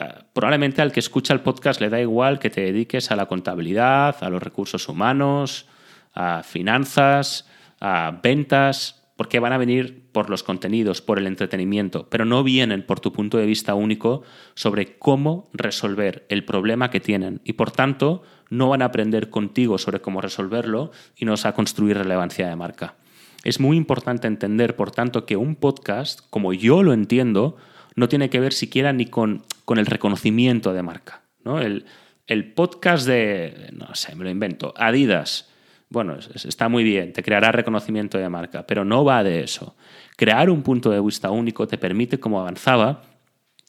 eh, 0.00 0.24
probablemente 0.32 0.80
al 0.80 0.90
que 0.90 1.00
escucha 1.00 1.34
el 1.34 1.40
podcast 1.40 1.78
le 1.82 1.90
da 1.90 2.00
igual 2.00 2.38
que 2.38 2.48
te 2.48 2.62
dediques 2.62 3.10
a 3.10 3.16
la 3.16 3.26
contabilidad, 3.26 4.16
a 4.22 4.30
los 4.30 4.42
recursos 4.42 4.88
humanos, 4.88 5.66
a 6.14 6.42
finanzas, 6.42 7.46
a 7.78 8.18
ventas, 8.22 9.01
porque 9.22 9.38
van 9.38 9.52
a 9.52 9.58
venir 9.58 10.02
por 10.10 10.30
los 10.30 10.42
contenidos, 10.42 11.00
por 11.00 11.16
el 11.16 11.28
entretenimiento, 11.28 12.08
pero 12.10 12.24
no 12.24 12.42
vienen 12.42 12.82
por 12.82 12.98
tu 12.98 13.12
punto 13.12 13.38
de 13.38 13.46
vista 13.46 13.76
único 13.76 14.24
sobre 14.56 14.98
cómo 14.98 15.48
resolver 15.52 16.26
el 16.28 16.44
problema 16.44 16.90
que 16.90 16.98
tienen 16.98 17.40
y 17.44 17.52
por 17.52 17.70
tanto 17.70 18.24
no 18.50 18.68
van 18.68 18.82
a 18.82 18.86
aprender 18.86 19.30
contigo 19.30 19.78
sobre 19.78 20.00
cómo 20.00 20.20
resolverlo 20.20 20.90
y 21.16 21.24
nos 21.24 21.46
a 21.46 21.52
construir 21.52 21.98
relevancia 21.98 22.48
de 22.48 22.56
marca. 22.56 22.96
Es 23.44 23.60
muy 23.60 23.76
importante 23.76 24.26
entender, 24.26 24.74
por 24.74 24.90
tanto, 24.90 25.24
que 25.24 25.36
un 25.36 25.54
podcast, 25.54 26.22
como 26.28 26.52
yo 26.52 26.82
lo 26.82 26.92
entiendo, 26.92 27.56
no 27.94 28.08
tiene 28.08 28.28
que 28.28 28.40
ver 28.40 28.52
siquiera 28.52 28.92
ni 28.92 29.06
con, 29.06 29.44
con 29.64 29.78
el 29.78 29.86
reconocimiento 29.86 30.72
de 30.72 30.82
marca. 30.82 31.22
¿no? 31.44 31.60
El, 31.60 31.84
el 32.26 32.54
podcast 32.54 33.06
de, 33.06 33.70
no 33.72 33.94
sé, 33.94 34.16
me 34.16 34.24
lo 34.24 34.30
invento, 34.30 34.74
Adidas, 34.76 35.51
bueno, 35.92 36.16
está 36.16 36.68
muy 36.70 36.82
bien, 36.84 37.12
te 37.12 37.22
creará 37.22 37.52
reconocimiento 37.52 38.16
de 38.16 38.28
marca, 38.28 38.66
pero 38.66 38.84
no 38.84 39.04
va 39.04 39.22
de 39.22 39.40
eso. 39.40 39.76
Crear 40.16 40.48
un 40.48 40.62
punto 40.62 40.90
de 40.90 41.00
vista 41.00 41.30
único 41.30 41.68
te 41.68 41.76
permite, 41.76 42.18
como 42.18 42.40
avanzaba, 42.40 43.02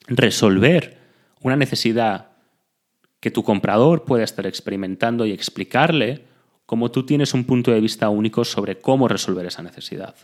resolver 0.08 0.98
una 1.42 1.58
necesidad 1.58 2.30
que 3.20 3.30
tu 3.30 3.44
comprador 3.44 4.06
pueda 4.06 4.24
estar 4.24 4.48
experimentando 4.48 5.26
y 5.26 5.32
explicarle 5.32 6.24
cómo 6.66 6.92
tú 6.92 7.06
tienes 7.06 7.34
un 7.34 7.44
punto 7.44 7.72
de 7.72 7.82
vista 7.82 8.08
único 8.08 8.46
sobre 8.46 8.80
cómo 8.80 9.08
resolver 9.10 9.46
esa 9.46 9.62
necesidad. 9.62 10.16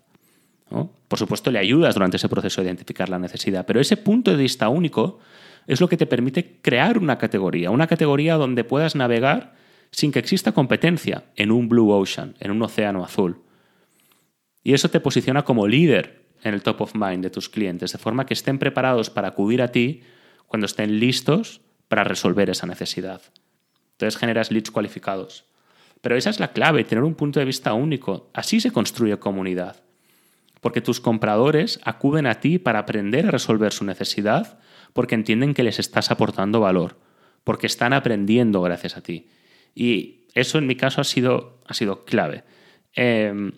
Por 1.07 1.19
supuesto, 1.19 1.51
le 1.51 1.59
ayudas 1.59 1.95
durante 1.95 2.17
ese 2.17 2.29
proceso 2.29 2.61
de 2.61 2.67
identificar 2.67 3.09
la 3.09 3.19
necesidad, 3.19 3.65
pero 3.65 3.81
ese 3.81 3.97
punto 3.97 4.31
de 4.31 4.37
vista 4.37 4.69
único 4.69 5.19
es 5.67 5.81
lo 5.81 5.89
que 5.89 5.97
te 5.97 6.05
permite 6.05 6.59
crear 6.61 6.97
una 6.97 7.17
categoría, 7.17 7.71
una 7.71 7.87
categoría 7.87 8.35
donde 8.35 8.63
puedas 8.63 8.95
navegar 8.95 9.55
sin 9.91 10.11
que 10.11 10.19
exista 10.19 10.51
competencia 10.51 11.25
en 11.35 11.51
un 11.51 11.69
blue 11.69 11.91
ocean, 11.91 12.35
en 12.39 12.51
un 12.51 12.61
océano 12.61 13.03
azul. 13.03 13.41
Y 14.63 14.73
eso 14.73 14.89
te 14.89 14.99
posiciona 14.99 15.43
como 15.43 15.67
líder 15.67 16.25
en 16.43 16.53
el 16.53 16.63
top 16.63 16.81
of 16.81 16.95
mind 16.95 17.23
de 17.23 17.29
tus 17.29 17.49
clientes, 17.49 17.91
de 17.91 17.97
forma 17.97 18.25
que 18.25 18.33
estén 18.33 18.59
preparados 18.59 19.09
para 19.09 19.29
acudir 19.29 19.61
a 19.61 19.71
ti 19.71 20.01
cuando 20.47 20.65
estén 20.65 20.99
listos 20.99 21.61
para 21.87 22.03
resolver 22.03 22.49
esa 22.49 22.67
necesidad. 22.67 23.21
Entonces 23.93 24.17
generas 24.17 24.51
leads 24.51 24.71
cualificados. 24.71 25.45
Pero 26.01 26.15
esa 26.15 26.29
es 26.29 26.39
la 26.39 26.53
clave, 26.53 26.85
tener 26.85 27.03
un 27.03 27.15
punto 27.15 27.39
de 27.39 27.45
vista 27.45 27.73
único. 27.73 28.29
Así 28.33 28.61
se 28.61 28.71
construye 28.71 29.17
comunidad. 29.19 29.83
Porque 30.61 30.81
tus 30.81 31.01
compradores 31.01 31.79
acuden 31.83 32.25
a 32.25 32.39
ti 32.39 32.59
para 32.59 32.79
aprender 32.79 33.27
a 33.27 33.31
resolver 33.31 33.73
su 33.73 33.83
necesidad 33.85 34.59
porque 34.93 35.15
entienden 35.15 35.53
que 35.53 35.63
les 35.63 35.79
estás 35.79 36.11
aportando 36.11 36.59
valor, 36.59 36.97
porque 37.43 37.67
están 37.67 37.93
aprendiendo 37.93 38.61
gracias 38.61 38.97
a 38.97 39.01
ti. 39.01 39.27
Y 39.75 40.25
eso 40.33 40.57
en 40.57 40.67
mi 40.67 40.75
caso 40.75 41.01
ha 41.01 41.03
sido, 41.03 41.59
ha 41.65 41.73
sido 41.73 42.05
clave. 42.05 42.43
Em, 42.93 43.51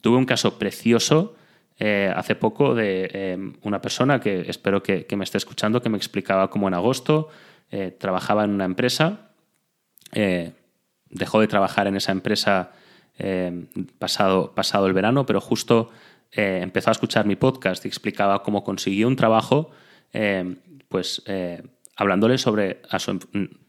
tuve 0.00 0.16
un 0.16 0.26
caso 0.26 0.58
precioso 0.58 1.36
eh, 1.78 2.12
hace 2.14 2.34
poco 2.34 2.74
de 2.74 3.10
eh, 3.12 3.52
una 3.62 3.80
persona 3.80 4.20
que 4.20 4.42
espero 4.48 4.82
que, 4.82 5.06
me 5.16 5.24
esté 5.24 5.38
escuchando 5.38 5.82
que 5.82 5.88
me 5.88 5.96
explicaba 5.96 6.50
cómo 6.50 6.68
en 6.68 6.74
agosto 6.74 7.28
trabajaba 7.98 8.44
en 8.44 8.50
una 8.50 8.66
empresa, 8.66 9.32
dejó 10.12 11.40
de 11.40 11.48
trabajar 11.48 11.88
en 11.88 11.96
esa 11.96 12.12
empresa 12.12 12.70
pasado, 13.98 14.54
pasado 14.54 14.86
el 14.86 14.92
verano, 14.92 15.26
pero 15.26 15.40
justo 15.40 15.90
empezó 16.30 16.90
a 16.90 16.92
escuchar 16.92 17.26
mi 17.26 17.34
podcast 17.34 17.84
y 17.84 17.88
explicaba 17.88 18.44
cómo 18.44 18.62
consiguió 18.62 19.08
un 19.08 19.16
trabajo, 19.16 19.72
pues 20.88 21.24
hablándole 21.96 22.38
sobre 22.38 22.80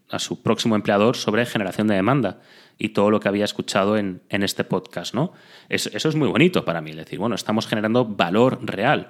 a 0.09 0.19
su, 0.19 0.41
próximo 0.41 0.75
empleador 0.75 1.15
sobre 1.15 1.45
generación 1.45 1.87
de 1.87 1.95
demanda 1.95 2.39
y 2.77 2.89
todo 2.89 3.09
lo 3.09 3.19
que 3.19 3.27
había 3.27 3.45
escuchado 3.45 3.97
en, 3.97 4.21
este 4.29 4.63
podcast. 4.63 5.13
¿no? 5.13 5.33
Eso, 5.69 5.89
es 5.95 6.15
muy 6.15 6.27
bonito 6.27 6.65
para 6.65 6.81
mí, 6.81 6.91
decir, 6.91 7.19
bueno, 7.19 7.35
estamos 7.35 7.67
generando 7.67 8.05
valor 8.05 8.59
real. 8.61 9.09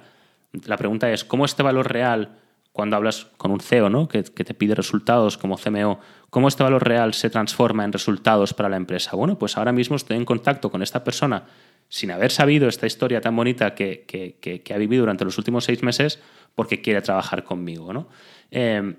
La 0.66 0.76
pregunta 0.76 1.10
es, 1.10 1.24
¿cómo 1.24 1.44
este 1.44 1.62
valor 1.62 1.92
real, 1.92 2.38
cuando 2.72 2.96
hablas 2.96 3.26
con 3.36 3.50
un 3.50 3.60
CEO 3.60 3.90
¿no? 3.90 4.08
que, 4.08 4.22
te 4.22 4.54
pide 4.54 4.74
resultados 4.74 5.36
como 5.36 5.56
CMO, 5.56 6.00
cómo 6.30 6.48
este 6.48 6.62
valor 6.62 6.86
real 6.86 7.14
se 7.14 7.30
transforma 7.30 7.84
en 7.84 7.92
resultados 7.92 8.54
para 8.54 8.68
la 8.68 8.76
empresa? 8.76 9.16
Bueno, 9.16 9.38
pues 9.38 9.56
ahora 9.56 9.72
mismo 9.72 9.96
estoy 9.96 10.16
en 10.16 10.24
contacto 10.24 10.70
con 10.70 10.82
esta 10.82 11.02
persona 11.02 11.44
sin 11.88 12.10
haber 12.10 12.32
sabido 12.32 12.68
esta 12.68 12.86
historia 12.86 13.20
tan 13.20 13.36
bonita 13.36 13.74
que, 13.74 14.04
que, 14.06 14.74
ha 14.74 14.78
vivido 14.78 15.02
durante 15.02 15.24
los 15.24 15.38
últimos 15.38 15.64
seis 15.64 15.82
meses 15.82 16.20
porque 16.54 16.80
quiere 16.80 17.00
trabajar 17.00 17.44
conmigo. 17.44 17.92
¿no? 17.92 18.08
Eh, 18.50 18.96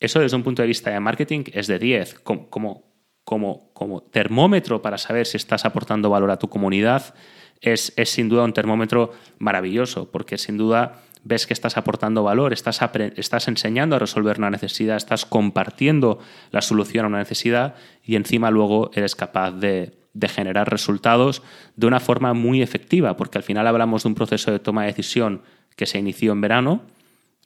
eso 0.00 0.20
desde 0.20 0.36
un 0.36 0.42
punto 0.42 0.62
de 0.62 0.68
vista 0.68 0.90
de 0.90 1.00
marketing 1.00 1.44
es 1.52 1.66
de 1.66 1.78
10. 1.78 2.20
Como, 2.20 2.48
como, 2.48 3.72
como, 3.72 4.02
termómetro 4.02 4.80
para 4.80 4.98
saber 4.98 5.26
si 5.26 5.36
estás 5.36 5.64
aportando 5.64 6.10
valor 6.10 6.30
a 6.30 6.38
tu 6.38 6.48
comunidad, 6.48 7.14
es, 7.60 7.92
es, 7.96 8.10
sin 8.10 8.28
duda 8.28 8.44
un 8.44 8.52
termómetro 8.52 9.12
maravilloso, 9.38 10.10
porque 10.10 10.38
sin 10.38 10.56
duda 10.56 11.02
ves 11.24 11.46
que 11.46 11.52
estás 11.52 11.76
aportando 11.76 12.22
valor, 12.22 12.52
estás, 12.52 12.80
estás 13.16 13.48
enseñando 13.48 13.96
a 13.96 13.98
resolver 13.98 14.38
una 14.38 14.50
necesidad, 14.50 14.96
estás 14.96 15.26
compartiendo 15.26 16.20
la 16.52 16.62
solución 16.62 17.04
a 17.04 17.08
una 17.08 17.18
necesidad 17.18 17.74
y 18.04 18.16
encima 18.16 18.50
luego 18.50 18.90
eres 18.94 19.16
capaz 19.16 19.50
de, 19.50 19.98
de 20.14 20.28
generar 20.28 20.70
resultados 20.70 21.42
de 21.76 21.86
una 21.86 22.00
forma 22.00 22.34
muy 22.34 22.62
efectiva, 22.62 23.16
porque 23.16 23.38
al 23.38 23.44
final 23.44 23.66
hablamos 23.66 24.04
de 24.04 24.08
un 24.08 24.14
proceso 24.14 24.50
de 24.52 24.58
toma 24.58 24.82
de 24.82 24.88
decisión 24.88 25.42
que 25.76 25.86
se 25.86 25.98
inició 25.98 26.32
en 26.32 26.40
verano 26.40 26.82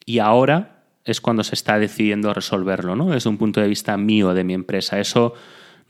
y 0.04 0.18
ahora 0.18 0.81
es 1.04 1.20
cuando 1.20 1.44
se 1.44 1.54
está 1.54 1.78
decidiendo 1.78 2.32
resolverlo, 2.32 2.96
¿no? 2.96 3.10
Desde 3.10 3.28
un 3.28 3.38
punto 3.38 3.60
de 3.60 3.68
vista 3.68 3.96
mío, 3.96 4.34
de 4.34 4.44
mi 4.44 4.54
empresa. 4.54 5.00
Eso 5.00 5.34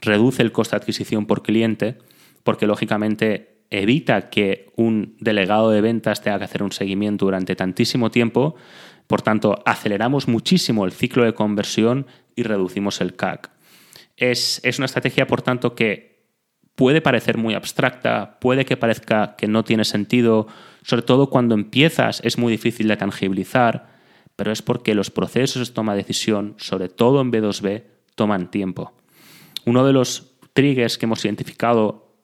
reduce 0.00 0.42
el 0.42 0.52
coste 0.52 0.76
de 0.76 0.82
adquisición 0.82 1.26
por 1.26 1.42
cliente, 1.42 1.98
porque 2.42 2.66
lógicamente 2.66 3.64
evita 3.70 4.28
que 4.28 4.70
un 4.76 5.16
delegado 5.20 5.70
de 5.70 5.80
ventas 5.80 6.22
tenga 6.22 6.38
que 6.38 6.44
hacer 6.44 6.62
un 6.62 6.72
seguimiento 6.72 7.24
durante 7.24 7.56
tantísimo 7.56 8.10
tiempo. 8.10 8.54
Por 9.06 9.22
tanto, 9.22 9.62
aceleramos 9.64 10.28
muchísimo 10.28 10.84
el 10.84 10.92
ciclo 10.92 11.24
de 11.24 11.34
conversión 11.34 12.06
y 12.36 12.42
reducimos 12.42 13.00
el 13.00 13.14
CAC. 13.14 13.50
Es, 14.16 14.60
es 14.64 14.78
una 14.78 14.86
estrategia, 14.86 15.26
por 15.26 15.42
tanto, 15.42 15.74
que 15.74 16.12
puede 16.74 17.00
parecer 17.00 17.38
muy 17.38 17.54
abstracta, 17.54 18.38
puede 18.40 18.64
que 18.64 18.76
parezca 18.76 19.36
que 19.36 19.48
no 19.48 19.64
tiene 19.64 19.84
sentido, 19.84 20.48
sobre 20.82 21.02
todo 21.02 21.28
cuando 21.28 21.54
empiezas 21.54 22.20
es 22.24 22.38
muy 22.38 22.52
difícil 22.52 22.88
de 22.88 22.96
tangibilizar, 22.96 23.91
pero 24.36 24.52
es 24.52 24.62
porque 24.62 24.94
los 24.94 25.10
procesos 25.10 25.68
de 25.68 25.74
toma 25.74 25.92
de 25.92 25.98
decisión, 25.98 26.54
sobre 26.58 26.88
todo 26.88 27.20
en 27.20 27.32
B2B, 27.32 27.84
toman 28.14 28.50
tiempo. 28.50 28.92
Uno 29.64 29.84
de 29.84 29.92
los 29.92 30.32
triggers 30.52 30.98
que 30.98 31.06
hemos 31.06 31.24
identificado, 31.24 32.16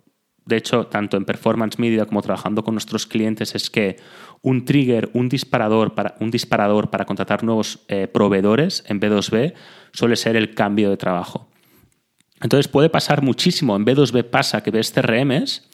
de 0.45 0.57
hecho, 0.57 0.87
tanto 0.87 1.17
en 1.17 1.25
Performance 1.25 1.79
Media 1.79 2.07
como 2.07 2.23
trabajando 2.23 2.65
con 2.65 2.75
nuestros 2.75 3.07
clientes, 3.07 3.55
es 3.55 3.71
que 3.71 3.97
un 4.43 4.65
trigger, 4.65 5.11
un 5.13 5.29
disparador 5.29 5.95
para, 5.95 6.17
un 6.21 6.31
disparador 6.31 6.91
para 6.91 7.05
contratar 7.05 7.45
nuevos 7.45 7.81
eh, 7.89 8.07
proveedores 8.07 8.85
en 8.87 9.01
B2B 9.01 9.55
suele 9.93 10.17
ser 10.17 10.37
el 10.37 10.55
cambio 10.55 10.91
de 10.91 10.97
trabajo. 10.97 11.49
Entonces 12.41 12.69
puede 12.69 12.89
pasar 12.89 13.23
muchísimo. 13.23 13.77
En 13.77 13.85
B2B 13.85 14.25
pasa 14.25 14.63
que 14.63 14.71
ves 14.71 14.93
CRMs 14.93 15.69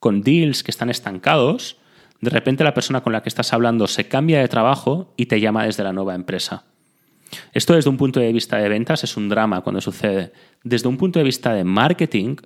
con 0.00 0.22
deals 0.22 0.62
que 0.62 0.70
están 0.70 0.90
estancados 0.90 1.76
de 2.20 2.30
repente 2.30 2.64
la 2.64 2.74
persona 2.74 3.02
con 3.02 3.12
la 3.12 3.22
que 3.22 3.28
estás 3.28 3.52
hablando 3.52 3.86
se 3.86 4.08
cambia 4.08 4.40
de 4.40 4.48
trabajo 4.48 5.12
y 5.16 5.26
te 5.26 5.40
llama 5.40 5.64
desde 5.64 5.84
la 5.84 5.92
nueva 5.92 6.14
empresa. 6.14 6.64
Esto 7.52 7.74
desde 7.74 7.90
un 7.90 7.96
punto 7.96 8.20
de 8.20 8.32
vista 8.32 8.56
de 8.56 8.68
ventas 8.68 9.04
es 9.04 9.16
un 9.16 9.28
drama 9.28 9.60
cuando 9.60 9.80
sucede. 9.80 10.32
Desde 10.62 10.88
un 10.88 10.96
punto 10.96 11.18
de 11.18 11.24
vista 11.24 11.52
de 11.52 11.64
marketing, 11.64 12.36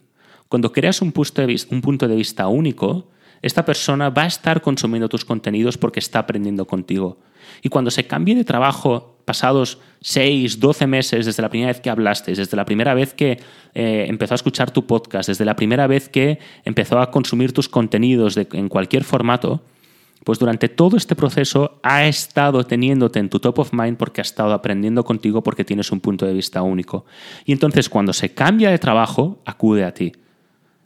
cuando 0.49 0.73
creas 0.73 1.03
un 1.03 1.12
punto 1.12 1.41
de 1.41 1.47
vista, 1.47 1.75
un 1.75 1.81
punto 1.81 2.09
de 2.09 2.17
vista 2.17 2.49
único, 2.49 3.11
esta 3.43 3.65
persona 3.65 4.11
va 4.11 4.23
a 4.23 4.27
estar 4.27 4.61
consumiendo 4.61 5.09
tus 5.09 5.25
contenidos 5.25 5.79
porque 5.79 6.00
está 6.00 6.19
aprendiendo 6.19 6.67
contigo. 6.67 7.19
Y 7.62 7.69
cuando 7.69 7.91
se 7.91 8.07
cambie 8.07 8.35
de 8.35 8.45
trabajo 8.45 9.20
pasados 9.31 9.79
6, 10.01 10.59
12 10.59 10.89
meses 10.89 11.25
desde 11.25 11.41
la 11.41 11.49
primera 11.51 11.71
vez 11.71 11.81
que 11.81 11.89
hablaste, 11.89 12.35
desde 12.35 12.57
la 12.57 12.65
primera 12.65 12.95
vez 12.95 13.15
que 13.15 13.39
eh, 13.75 14.07
empezó 14.09 14.35
a 14.35 14.41
escuchar 14.43 14.73
tu 14.73 14.89
podcast, 14.89 15.29
desde 15.29 15.45
la 15.45 15.55
primera 15.55 15.87
vez 15.87 16.09
que 16.09 16.41
empezó 16.65 16.99
a 16.99 17.13
consumir 17.13 17.53
tus 17.53 17.69
contenidos 17.69 18.37
en 18.37 18.69
cualquier 18.69 19.05
formato, 19.05 19.63
pues 20.25 20.41
durante 20.41 20.69
todo 20.69 20.97
este 20.97 21.15
proceso 21.15 21.79
ha 21.85 22.07
estado 22.07 22.65
teniéndote 22.65 23.21
en 23.21 23.29
tu 23.29 23.39
top 23.39 23.61
of 23.61 23.73
mind 23.73 23.99
porque 23.99 24.21
ha 24.21 24.23
estado 24.23 24.53
aprendiendo 24.53 25.05
contigo 25.05 25.45
porque 25.45 25.65
tienes 25.65 25.93
un 25.93 26.01
punto 26.01 26.27
de 26.27 26.33
vista 26.33 26.63
único. 26.63 27.05
Y 27.45 27.53
entonces 27.53 27.89
cuando 27.89 28.13
se 28.13 28.35
cambia 28.35 28.71
de 28.71 28.81
trabajo, 28.81 29.39
acude 29.45 29.85
a 29.85 29.95
ti. 29.95 30.11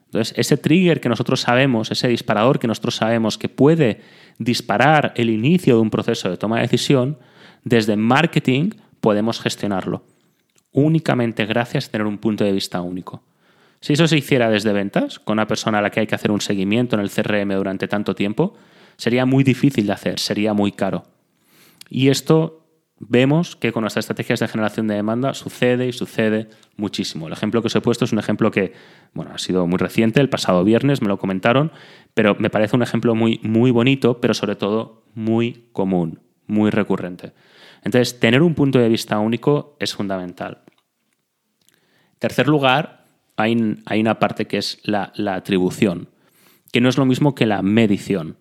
Entonces, 0.08 0.34
ese 0.36 0.58
trigger 0.58 1.00
que 1.00 1.08
nosotros 1.08 1.40
sabemos, 1.40 1.90
ese 1.90 2.08
disparador 2.08 2.58
que 2.58 2.68
nosotros 2.68 2.94
sabemos 2.94 3.38
que 3.38 3.48
puede 3.48 4.02
disparar 4.36 5.14
el 5.16 5.30
inicio 5.30 5.76
de 5.76 5.80
un 5.80 5.88
proceso 5.88 6.28
de 6.28 6.36
toma 6.36 6.56
de 6.56 6.62
decisión, 6.62 7.16
desde 7.64 7.96
marketing 7.96 8.70
podemos 9.00 9.40
gestionarlo, 9.40 10.04
únicamente 10.72 11.46
gracias 11.46 11.88
a 11.88 11.90
tener 11.90 12.06
un 12.06 12.18
punto 12.18 12.44
de 12.44 12.52
vista 12.52 12.80
único. 12.80 13.22
Si 13.80 13.92
eso 13.92 14.06
se 14.06 14.16
hiciera 14.16 14.48
desde 14.48 14.72
ventas, 14.72 15.18
con 15.18 15.34
una 15.34 15.46
persona 15.46 15.78
a 15.78 15.82
la 15.82 15.90
que 15.90 16.00
hay 16.00 16.06
que 16.06 16.14
hacer 16.14 16.30
un 16.30 16.40
seguimiento 16.40 16.96
en 16.96 17.02
el 17.02 17.10
CRM 17.10 17.54
durante 17.54 17.88
tanto 17.88 18.14
tiempo, 18.14 18.54
sería 18.96 19.26
muy 19.26 19.44
difícil 19.44 19.86
de 19.86 19.92
hacer, 19.92 20.18
sería 20.18 20.54
muy 20.54 20.72
caro. 20.72 21.04
Y 21.90 22.08
esto 22.08 22.64
vemos 22.98 23.56
que 23.56 23.72
con 23.72 23.82
nuestras 23.82 24.04
estrategias 24.04 24.40
de 24.40 24.48
generación 24.48 24.86
de 24.86 24.94
demanda 24.94 25.34
sucede 25.34 25.86
y 25.86 25.92
sucede 25.92 26.48
muchísimo. 26.76 27.26
El 27.26 27.32
ejemplo 27.32 27.60
que 27.60 27.66
os 27.66 27.76
he 27.76 27.80
puesto 27.80 28.04
es 28.04 28.12
un 28.12 28.18
ejemplo 28.18 28.50
que 28.50 28.72
bueno, 29.12 29.32
ha 29.34 29.38
sido 29.38 29.66
muy 29.66 29.78
reciente, 29.78 30.20
el 30.20 30.28
pasado 30.28 30.64
viernes 30.64 31.02
me 31.02 31.08
lo 31.08 31.18
comentaron, 31.18 31.72
pero 32.14 32.36
me 32.38 32.50
parece 32.50 32.76
un 32.76 32.82
ejemplo 32.82 33.14
muy, 33.14 33.40
muy 33.42 33.70
bonito, 33.70 34.20
pero 34.20 34.34
sobre 34.34 34.56
todo 34.56 35.04
muy 35.14 35.66
común, 35.72 36.20
muy 36.46 36.70
recurrente. 36.70 37.32
Entonces, 37.82 38.18
tener 38.18 38.42
un 38.42 38.54
punto 38.54 38.78
de 38.78 38.88
vista 38.88 39.18
único 39.18 39.76
es 39.78 39.94
fundamental. 39.94 40.62
tercer 42.18 42.48
lugar, 42.48 43.04
hay, 43.36 43.54
una 44.00 44.18
parte 44.18 44.46
que 44.46 44.58
es 44.58 44.80
la, 44.84 45.12
atribución, 45.34 46.08
que 46.72 46.80
no 46.80 46.88
es 46.88 46.96
lo 46.96 47.04
mismo 47.04 47.34
que 47.34 47.46
la 47.46 47.62
medición. 47.62 48.38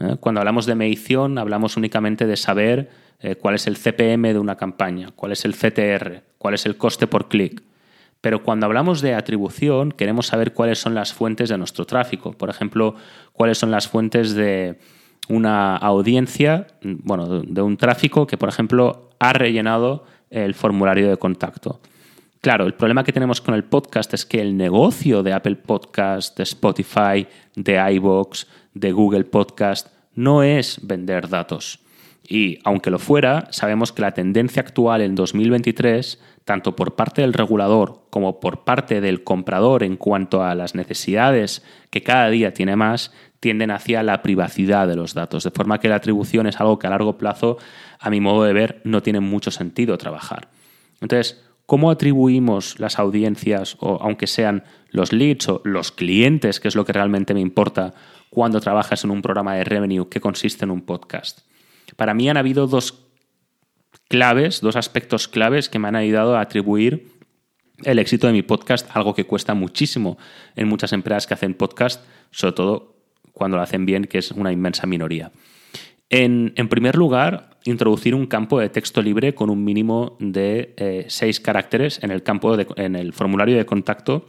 ¿eh? 0.00 0.16
Cuando 0.20 0.40
hablamos 0.40 0.66
de 0.66 0.74
medición, 0.74 1.38
hablamos 1.38 1.76
únicamente 1.76 2.26
de 2.26 2.36
saber 2.36 2.90
eh, 3.20 3.36
cuál 3.36 3.54
es 3.54 3.66
el 3.66 3.76
CPM 3.76 4.32
de 4.32 4.38
una 4.38 4.56
campaña, 4.56 5.10
cuál 5.14 5.32
es 5.32 5.44
el 5.44 5.54
CTR, 5.54 6.22
cuál 6.36 6.54
es 6.54 6.66
el 6.66 6.76
coste 6.76 7.06
por 7.06 7.28
clic. 7.28 7.62
Pero 8.20 8.42
cuando 8.42 8.66
hablamos 8.66 9.00
de 9.00 9.14
atribución, 9.14 9.92
queremos 9.92 10.26
saber 10.26 10.52
cuáles 10.52 10.78
son 10.78 10.94
las 10.94 11.12
fuentes 11.12 11.48
de 11.48 11.58
nuestro 11.58 11.86
tráfico. 11.86 12.32
Por 12.32 12.50
ejemplo, 12.50 12.96
cuáles 13.32 13.58
son 13.58 13.70
las 13.70 13.88
fuentes 13.88 14.34
de, 14.34 14.78
una 15.28 15.76
audiencia, 15.76 16.66
bueno, 16.82 17.40
de 17.40 17.62
un 17.62 17.76
tráfico 17.76 18.26
que, 18.26 18.36
por 18.36 18.48
ejemplo, 18.48 19.10
ha 19.18 19.32
rellenado 19.32 20.04
el 20.30 20.54
formulario 20.54 21.08
de 21.08 21.16
contacto. 21.16 21.80
Claro, 22.40 22.66
el 22.66 22.74
problema 22.74 23.02
que 23.02 23.12
tenemos 23.12 23.40
con 23.40 23.54
el 23.54 23.64
podcast 23.64 24.14
es 24.14 24.24
que 24.24 24.40
el 24.40 24.56
negocio 24.56 25.22
de 25.22 25.32
Apple 25.32 25.56
Podcast, 25.56 26.36
de 26.36 26.44
Spotify, 26.44 27.26
de 27.56 27.92
iBox, 27.94 28.46
de 28.74 28.92
Google 28.92 29.24
Podcast, 29.24 29.88
no 30.14 30.42
es 30.42 30.78
vender 30.82 31.28
datos. 31.28 31.80
Y 32.28 32.58
aunque 32.64 32.90
lo 32.90 32.98
fuera, 32.98 33.48
sabemos 33.50 33.92
que 33.92 34.02
la 34.02 34.14
tendencia 34.14 34.62
actual 34.62 35.00
en 35.00 35.14
2023, 35.14 36.20
tanto 36.44 36.74
por 36.74 36.94
parte 36.94 37.22
del 37.22 37.32
regulador 37.32 38.02
como 38.10 38.40
por 38.40 38.64
parte 38.64 39.00
del 39.00 39.22
comprador 39.22 39.82
en 39.82 39.96
cuanto 39.96 40.42
a 40.42 40.54
las 40.54 40.74
necesidades 40.74 41.64
que 41.90 42.02
cada 42.02 42.28
día 42.30 42.52
tiene 42.52 42.76
más, 42.76 43.12
tienden 43.40 43.70
hacia 43.70 44.02
la 44.02 44.22
privacidad 44.22 44.86
de 44.88 44.96
los 44.96 45.14
datos, 45.14 45.44
de 45.44 45.50
forma 45.50 45.78
que 45.78 45.88
la 45.88 45.96
atribución 45.96 46.46
es 46.46 46.60
algo 46.60 46.78
que 46.78 46.86
a 46.86 46.90
largo 46.90 47.18
plazo, 47.18 47.58
a 47.98 48.10
mi 48.10 48.20
modo 48.20 48.44
de 48.44 48.52
ver, 48.52 48.80
no 48.84 49.02
tiene 49.02 49.20
mucho 49.20 49.50
sentido 49.50 49.98
trabajar. 49.98 50.48
Entonces, 51.00 51.44
¿cómo 51.66 51.90
atribuimos 51.90 52.78
las 52.78 52.98
audiencias, 52.98 53.76
o 53.80 53.98
aunque 54.00 54.26
sean 54.26 54.64
los 54.90 55.12
leads 55.12 55.48
o 55.48 55.60
los 55.64 55.92
clientes, 55.92 56.60
que 56.60 56.68
es 56.68 56.74
lo 56.74 56.84
que 56.84 56.92
realmente 56.92 57.34
me 57.34 57.40
importa 57.40 57.94
cuando 58.30 58.60
trabajas 58.60 59.04
en 59.04 59.10
un 59.10 59.22
programa 59.22 59.54
de 59.54 59.64
revenue 59.64 60.08
que 60.08 60.20
consiste 60.20 60.64
en 60.64 60.70
un 60.70 60.82
podcast? 60.82 61.40
Para 61.96 62.14
mí 62.14 62.28
han 62.28 62.36
habido 62.36 62.66
dos 62.66 63.06
claves, 64.08 64.60
dos 64.60 64.76
aspectos 64.76 65.28
claves 65.28 65.68
que 65.68 65.78
me 65.78 65.88
han 65.88 65.96
ayudado 65.96 66.36
a 66.36 66.40
atribuir 66.40 67.12
el 67.84 67.98
éxito 67.98 68.26
de 68.26 68.32
mi 68.32 68.42
podcast, 68.42 68.88
algo 68.94 69.14
que 69.14 69.24
cuesta 69.24 69.54
muchísimo 69.54 70.16
en 70.54 70.68
muchas 70.68 70.92
empresas 70.92 71.26
que 71.26 71.34
hacen 71.34 71.54
podcast, 71.54 72.02
sobre 72.30 72.54
todo 72.54 72.95
cuando 73.36 73.58
lo 73.58 73.62
hacen 73.62 73.84
bien, 73.84 74.04
que 74.04 74.16
es 74.16 74.30
una 74.30 74.50
inmensa 74.50 74.86
minoría. 74.86 75.30
En, 76.08 76.54
primer 76.70 76.96
lugar, 76.96 77.58
introducir 77.64 78.14
un 78.14 78.26
campo 78.26 78.58
de 78.58 78.70
texto 78.70 79.02
libre 79.02 79.34
con 79.34 79.50
un 79.50 79.62
mínimo 79.62 80.16
de 80.20 80.72
eh, 80.78 81.04
seis 81.08 81.38
caracteres 81.38 82.02
en 82.02 82.10
el, 82.12 82.22
campo 82.22 82.56
en 82.76 82.96
el 82.96 83.12
formulario 83.12 83.56
de 83.56 83.66
contacto 83.66 84.26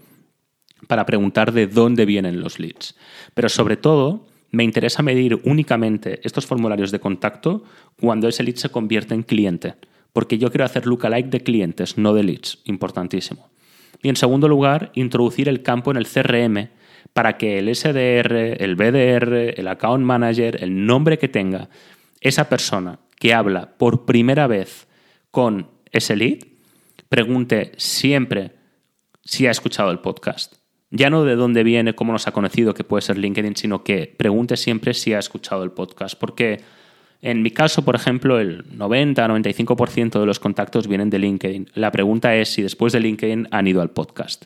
para 0.88 1.06
preguntar 1.06 1.54
de 1.54 1.68
dónde 1.68 2.06
vienen 2.06 2.42
los 2.42 2.60
leads. 2.60 2.96
Pero 3.34 3.48
sobre 3.48 3.78
todo, 3.78 4.28
me 4.52 4.66
interesa 4.66 5.04
medir 5.04 5.40
únicamente 5.46 6.20
estos 6.24 6.46
formularios 6.46 6.92
de 6.92 7.00
contacto 7.00 7.64
cuando 7.98 8.28
ese 8.28 8.44
lead 8.44 8.56
se 8.56 8.70
convierte 8.70 9.14
en 9.14 9.24
cliente, 9.24 9.76
porque 10.12 10.38
yo 10.38 10.50
quiero 10.50 10.66
hacer 10.66 10.86
lookalike 10.86 11.30
de 11.30 11.44
clientes, 11.44 11.98
no 11.98 12.14
de 12.14 12.24
leads, 12.24 12.60
importantísimo. 12.66 13.50
Y 14.04 14.10
en 14.10 14.18
segundo 14.18 14.50
lugar, 14.50 14.92
introducir 14.96 15.48
el 15.48 15.64
campo 15.64 15.92
en 15.92 15.98
el 15.98 16.08
CRM 16.08 16.70
para 17.14 17.38
que 17.38 17.60
el 17.60 17.74
SDR, 17.74 18.62
el 18.62 18.76
BDR, 18.76 19.60
el 19.60 19.68
Account 19.68 20.04
Manager, 20.04 20.64
el 20.64 20.86
nombre 20.86 21.18
que 21.18 21.28
tenga, 21.28 21.70
esa 22.22 22.50
persona 22.50 23.00
que 23.20 23.34
habla 23.34 23.78
por 23.78 24.06
primera 24.06 24.48
vez 24.48 24.88
con 25.32 25.70
ese 25.92 26.16
lead, 26.16 26.40
pregunte 27.10 27.72
siempre 27.78 28.52
si 29.24 29.48
ha 29.48 29.52
escuchado 29.52 29.92
el 29.92 30.00
podcast. 30.00 30.56
Ya 30.90 31.10
no 31.10 31.26
de 31.26 31.36
dónde 31.36 31.64
viene, 31.64 31.96
cómo 31.96 32.14
nos 32.14 32.28
ha 32.28 32.32
conocido, 32.32 32.74
que 32.74 32.84
puede 32.84 33.02
ser 33.02 33.18
LinkedIn, 33.18 33.56
sino 33.56 33.84
que 33.84 34.14
pregunte 34.18 34.56
siempre 34.56 34.94
si 34.94 35.14
ha 35.14 35.20
escuchado 35.20 35.64
el 35.64 35.72
podcast. 35.72 36.18
Porque 36.18 36.62
en 37.22 37.42
mi 37.42 37.52
caso, 37.52 37.84
por 37.84 37.96
ejemplo, 37.96 38.40
el 38.40 38.66
90-95% 38.78 40.20
de 40.20 40.26
los 40.26 40.40
contactos 40.40 40.88
vienen 40.88 41.10
de 41.10 41.20
LinkedIn. 41.20 41.72
La 41.74 41.92
pregunta 41.92 42.36
es 42.36 42.50
si 42.50 42.62
después 42.62 42.94
de 42.94 43.02
LinkedIn 43.02 43.48
han 43.52 43.68
ido 43.68 43.82
al 43.82 43.90
podcast. 43.90 44.46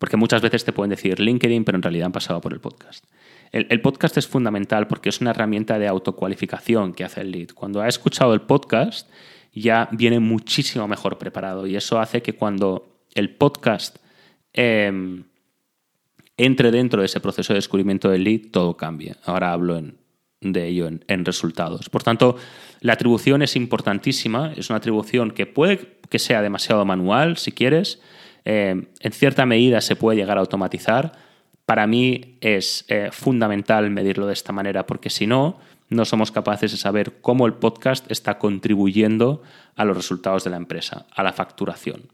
Porque 0.00 0.16
muchas 0.16 0.40
veces 0.40 0.64
te 0.64 0.72
pueden 0.72 0.88
decir 0.88 1.20
LinkedIn, 1.20 1.62
pero 1.62 1.76
en 1.76 1.82
realidad 1.82 2.06
han 2.06 2.12
pasado 2.12 2.40
por 2.40 2.54
el 2.54 2.58
podcast. 2.58 3.04
El, 3.52 3.82
podcast 3.82 4.16
es 4.16 4.26
fundamental 4.26 4.86
porque 4.86 5.10
es 5.10 5.20
una 5.20 5.32
herramienta 5.32 5.78
de 5.78 5.88
autocualificación 5.88 6.94
que 6.94 7.04
hace 7.04 7.20
el 7.20 7.32
lead. 7.32 7.48
Cuando 7.48 7.82
ha 7.82 7.88
escuchado 7.88 8.32
el 8.32 8.40
podcast, 8.40 9.10
ya 9.52 9.90
viene 9.92 10.18
muchísimo 10.18 10.88
mejor 10.88 11.18
preparado 11.18 11.66
y 11.66 11.76
eso 11.76 12.00
hace 12.00 12.22
que 12.22 12.32
cuando 12.32 13.04
el 13.14 13.34
podcast 13.34 13.98
em, 14.54 15.24
entre 16.38 16.70
dentro 16.70 17.02
de 17.02 17.06
ese 17.06 17.20
proceso 17.20 17.52
de 17.52 17.58
descubrimiento 17.58 18.08
del 18.08 18.24
lead, 18.24 18.50
todo 18.50 18.78
cambie. 18.78 19.16
Ahora 19.26 19.52
hablo 19.52 19.82
de 20.40 20.66
ello 20.66 20.88
en, 20.88 21.24
resultados. 21.26 21.90
Por 21.90 22.02
tanto, 22.02 22.36
la 22.80 22.94
atribución 22.94 23.42
es 23.42 23.54
importantísima, 23.54 24.54
es 24.56 24.70
una 24.70 24.78
atribución 24.78 25.32
que 25.32 25.44
puede 25.44 25.98
que 26.08 26.18
sea 26.18 26.40
demasiado 26.40 26.86
manual, 26.86 27.36
si 27.36 27.52
quieres, 27.52 28.00
eh, 28.44 28.88
en 29.00 29.12
cierta 29.12 29.46
medida 29.46 29.80
se 29.80 29.96
puede 29.96 30.16
llegar 30.18 30.38
a 30.38 30.40
automatizar. 30.40 31.12
Para 31.66 31.86
mí 31.86 32.38
es 32.40 32.84
eh, 32.88 33.10
fundamental 33.12 33.90
medirlo 33.90 34.26
de 34.26 34.32
esta 34.32 34.52
manera 34.52 34.86
porque 34.86 35.10
si 35.10 35.26
no, 35.26 35.58
no 35.88 36.04
somos 36.04 36.30
capaces 36.30 36.70
de 36.70 36.78
saber 36.78 37.20
cómo 37.20 37.46
el 37.46 37.54
podcast 37.54 38.10
está 38.10 38.38
contribuyendo 38.38 39.42
a 39.76 39.84
los 39.84 39.96
resultados 39.96 40.44
de 40.44 40.50
la 40.50 40.56
empresa, 40.56 41.06
a 41.14 41.22
la 41.22 41.32
facturación. 41.32 42.08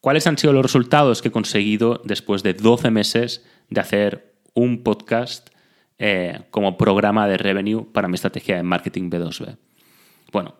¿Cuáles 0.00 0.26
han 0.26 0.38
sido 0.38 0.54
los 0.54 0.62
resultados 0.62 1.20
que 1.20 1.28
he 1.28 1.32
conseguido 1.32 2.00
después 2.04 2.42
de 2.42 2.54
12 2.54 2.90
meses 2.90 3.46
de 3.68 3.80
hacer 3.80 4.34
un 4.54 4.82
podcast 4.82 5.50
eh, 5.98 6.40
como 6.50 6.78
programa 6.78 7.28
de 7.28 7.36
revenue 7.36 7.84
para 7.92 8.08
mi 8.08 8.14
estrategia 8.14 8.56
de 8.56 8.62
marketing 8.62 9.10
B2B? 9.10 9.58
Bueno, 10.32 10.54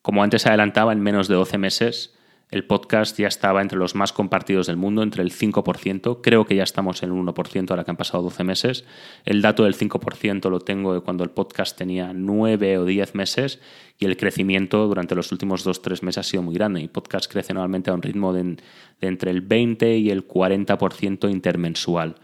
como 0.00 0.22
antes 0.22 0.46
adelantaba, 0.46 0.94
en 0.94 1.00
menos 1.00 1.28
de 1.28 1.34
12 1.34 1.58
meses 1.58 2.13
el 2.54 2.64
podcast 2.64 3.18
ya 3.18 3.26
estaba 3.26 3.62
entre 3.62 3.76
los 3.76 3.96
más 3.96 4.12
compartidos 4.12 4.68
del 4.68 4.76
mundo, 4.76 5.02
entre 5.02 5.24
el 5.24 5.32
5%. 5.32 6.20
Creo 6.22 6.44
que 6.44 6.54
ya 6.54 6.62
estamos 6.62 7.02
en 7.02 7.10
el 7.10 7.16
1% 7.16 7.70
ahora 7.70 7.82
que 7.82 7.90
han 7.90 7.96
pasado 7.96 8.22
12 8.22 8.44
meses. 8.44 8.84
El 9.24 9.42
dato 9.42 9.64
del 9.64 9.74
5% 9.74 10.48
lo 10.48 10.60
tengo 10.60 10.94
de 10.94 11.00
cuando 11.00 11.24
el 11.24 11.30
podcast 11.30 11.76
tenía 11.76 12.12
9 12.14 12.78
o 12.78 12.84
10 12.84 13.16
meses 13.16 13.58
y 13.98 14.04
el 14.04 14.16
crecimiento 14.16 14.86
durante 14.86 15.16
los 15.16 15.32
últimos 15.32 15.66
2-3 15.66 16.02
meses 16.02 16.18
ha 16.18 16.22
sido 16.22 16.44
muy 16.44 16.54
grande. 16.54 16.80
Y 16.80 16.86
podcast 16.86 17.28
crece 17.28 17.52
normalmente 17.54 17.90
a 17.90 17.94
un 17.94 18.02
ritmo 18.02 18.32
de, 18.32 18.56
entre 19.00 19.32
el 19.32 19.40
20 19.40 19.98
y 19.98 20.10
el 20.10 20.28
40% 20.28 21.28
intermensual. 21.28 22.14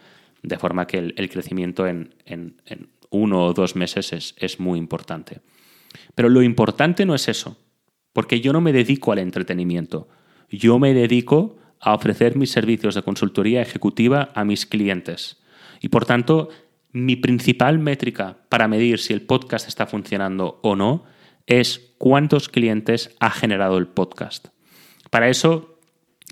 De 0.44 0.58
forma 0.58 0.86
que 0.86 0.98
el, 0.98 1.28
crecimiento 1.28 1.88
en, 1.88 2.14
uno 3.10 3.46
o 3.46 3.52
dos 3.52 3.74
meses 3.74 4.12
es, 4.12 4.36
es 4.38 4.60
muy 4.60 4.78
importante. 4.78 5.40
Pero 6.14 6.28
lo 6.28 6.40
importante 6.40 7.04
no 7.04 7.16
es 7.16 7.26
eso 7.26 7.56
porque 8.12 8.40
yo 8.40 8.52
no 8.52 8.60
me 8.60 8.72
dedico 8.72 9.12
al 9.12 9.18
entretenimiento. 9.18 10.08
Yo 10.50 10.78
me 10.78 10.92
dedico 10.94 11.58
a 11.80 11.94
ofrecer 11.94 12.36
mis 12.36 12.50
servicios 12.50 12.94
de 12.94 13.02
consultoría 13.02 13.62
ejecutiva 13.62 14.30
a 14.34 14.44
mis 14.44 14.66
clientes. 14.66 15.40
Y 15.80 15.88
por 15.88 16.04
tanto, 16.04 16.50
mi 16.92 17.16
principal 17.16 17.78
métrica 17.78 18.38
para 18.48 18.68
medir 18.68 18.98
si 18.98 19.12
el 19.12 19.22
podcast 19.22 19.68
está 19.68 19.86
funcionando 19.86 20.58
o 20.62 20.76
no 20.76 21.04
es 21.46 21.94
cuántos 21.98 22.48
clientes 22.48 23.16
ha 23.20 23.30
generado 23.30 23.78
el 23.78 23.86
podcast. 23.86 24.48
Para 25.10 25.28
eso, 25.28 25.78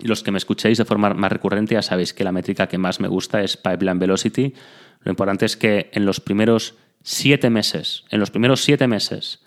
los 0.01 0.23
que 0.23 0.31
me 0.31 0.37
escuchéis 0.37 0.77
de 0.77 0.85
forma 0.85 1.13
más 1.13 1.31
recurrente 1.31 1.75
ya 1.75 1.81
sabéis 1.81 2.13
que 2.13 2.23
la 2.23 2.31
métrica 2.31 2.67
que 2.67 2.77
más 2.77 2.99
me 2.99 3.07
gusta 3.07 3.41
es 3.41 3.57
Pipeline 3.57 3.99
Velocity. 3.99 4.53
Lo 5.01 5.11
importante 5.11 5.45
es 5.45 5.57
que 5.57 5.89
en 5.93 6.05
los 6.05 6.19
primeros 6.19 6.75
siete 7.03 7.49
meses, 7.49 8.05
en 8.09 8.19
los 8.19 8.31
primeros 8.31 8.61
siete 8.61 8.87
meses, 8.87 9.43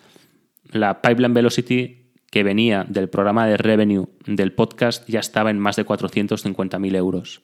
la 0.71 1.01
Pipeline 1.01 1.35
Velocity 1.35 2.02
que 2.33 2.43
venía 2.43 2.87
del 2.89 3.11
programa 3.11 3.47
de 3.47 3.59
revenue 3.59 4.09
del 4.25 4.55
podcast 4.55 5.07
ya 5.07 5.21
estaba 5.21 5.51
en 5.51 5.59
más 5.59 5.77
de 5.77 5.85
450.000 5.85 6.97
euros 6.97 7.43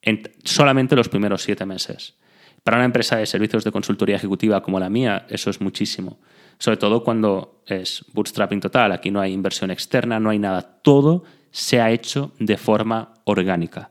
en 0.00 0.22
solamente 0.42 0.96
los 0.96 1.10
primeros 1.10 1.42
siete 1.42 1.66
meses. 1.66 2.16
Para 2.64 2.78
una 2.78 2.86
empresa 2.86 3.16
de 3.16 3.26
servicios 3.26 3.62
de 3.62 3.72
consultoría 3.72 4.16
ejecutiva 4.16 4.62
como 4.62 4.80
la 4.80 4.88
mía, 4.88 5.26
eso 5.28 5.50
es 5.50 5.60
muchísimo. 5.60 6.18
Sobre 6.58 6.78
todo 6.78 7.04
cuando 7.04 7.62
es 7.66 8.06
bootstrapping 8.14 8.60
total, 8.60 8.92
aquí 8.92 9.10
no 9.10 9.20
hay 9.20 9.34
inversión 9.34 9.70
externa, 9.70 10.18
no 10.18 10.30
hay 10.30 10.38
nada. 10.38 10.62
Todo 10.82 11.24
se 11.50 11.82
ha 11.82 11.90
hecho 11.90 12.32
de 12.38 12.56
forma 12.56 13.12
orgánica. 13.24 13.90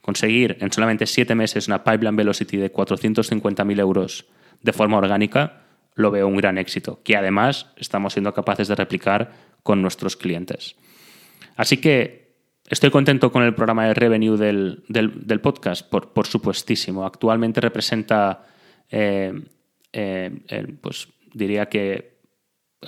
Conseguir 0.00 0.56
en 0.60 0.72
solamente 0.72 1.06
siete 1.06 1.34
meses 1.34 1.66
una 1.66 1.82
pipeline 1.82 2.16
velocity 2.16 2.58
de 2.58 2.72
450.000 2.72 3.80
euros 3.80 4.26
de 4.62 4.72
forma 4.72 4.98
orgánica, 4.98 5.62
lo 5.94 6.12
veo 6.12 6.28
un 6.28 6.36
gran 6.36 6.58
éxito, 6.58 7.00
que 7.02 7.16
además 7.16 7.72
estamos 7.76 8.12
siendo 8.12 8.32
capaces 8.32 8.68
de 8.68 8.76
replicar 8.76 9.49
con 9.62 9.82
nuestros 9.82 10.16
clientes. 10.16 10.76
Así 11.56 11.76
que 11.76 12.36
estoy 12.68 12.90
contento 12.90 13.30
con 13.32 13.42
el 13.42 13.54
programa 13.54 13.86
de 13.86 13.94
revenue 13.94 14.36
del, 14.36 15.40
podcast, 15.42 15.88
por, 15.88 16.26
supuestísimo. 16.26 17.04
Actualmente 17.04 17.60
representa, 17.60 18.46
eh, 18.90 19.42
eh, 19.92 20.66
pues 20.80 21.08
diría 21.34 21.68
que 21.68 22.20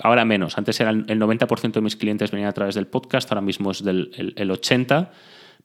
ahora 0.01 0.25
menos. 0.25 0.57
Antes 0.57 0.79
era 0.79 0.89
el 0.89 1.05
90% 1.05 1.73
de 1.73 1.81
mis 1.81 1.95
clientes 1.95 2.31
venían 2.31 2.49
a 2.49 2.53
través 2.53 2.75
del 2.75 2.87
podcast, 2.87 3.31
ahora 3.31 3.41
mismo 3.41 3.71
es 3.71 3.83
del 3.83 4.11
el, 4.35 4.49
80%, 4.49 5.09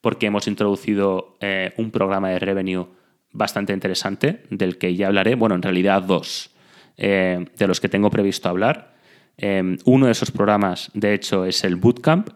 porque 0.01 0.27
hemos 0.27 0.47
introducido 0.47 1.37
eh, 1.41 1.73
un 1.77 1.91
programa 1.91 2.31
de 2.31 2.39
revenue 2.39 2.89
bastante 3.33 3.73
interesante, 3.73 4.43
del 4.51 4.79
que 4.79 4.95
ya 4.95 5.07
hablaré. 5.07 5.35
Bueno, 5.35 5.55
en 5.55 5.63
realidad 5.63 6.03
dos, 6.03 6.51
de 6.97 7.67
los 7.67 7.81
que 7.81 7.89
tengo 7.89 8.11
previsto 8.11 8.49
hablar. 8.49 8.98
Em, 9.39 9.79
uno 9.85 10.07
de 10.07 10.13
esos 10.13 10.31
programas, 10.33 10.91
de 10.95 11.15
hecho, 11.15 11.45
es 11.45 11.65
el 11.65 11.77
Bootcamp, 11.77 12.31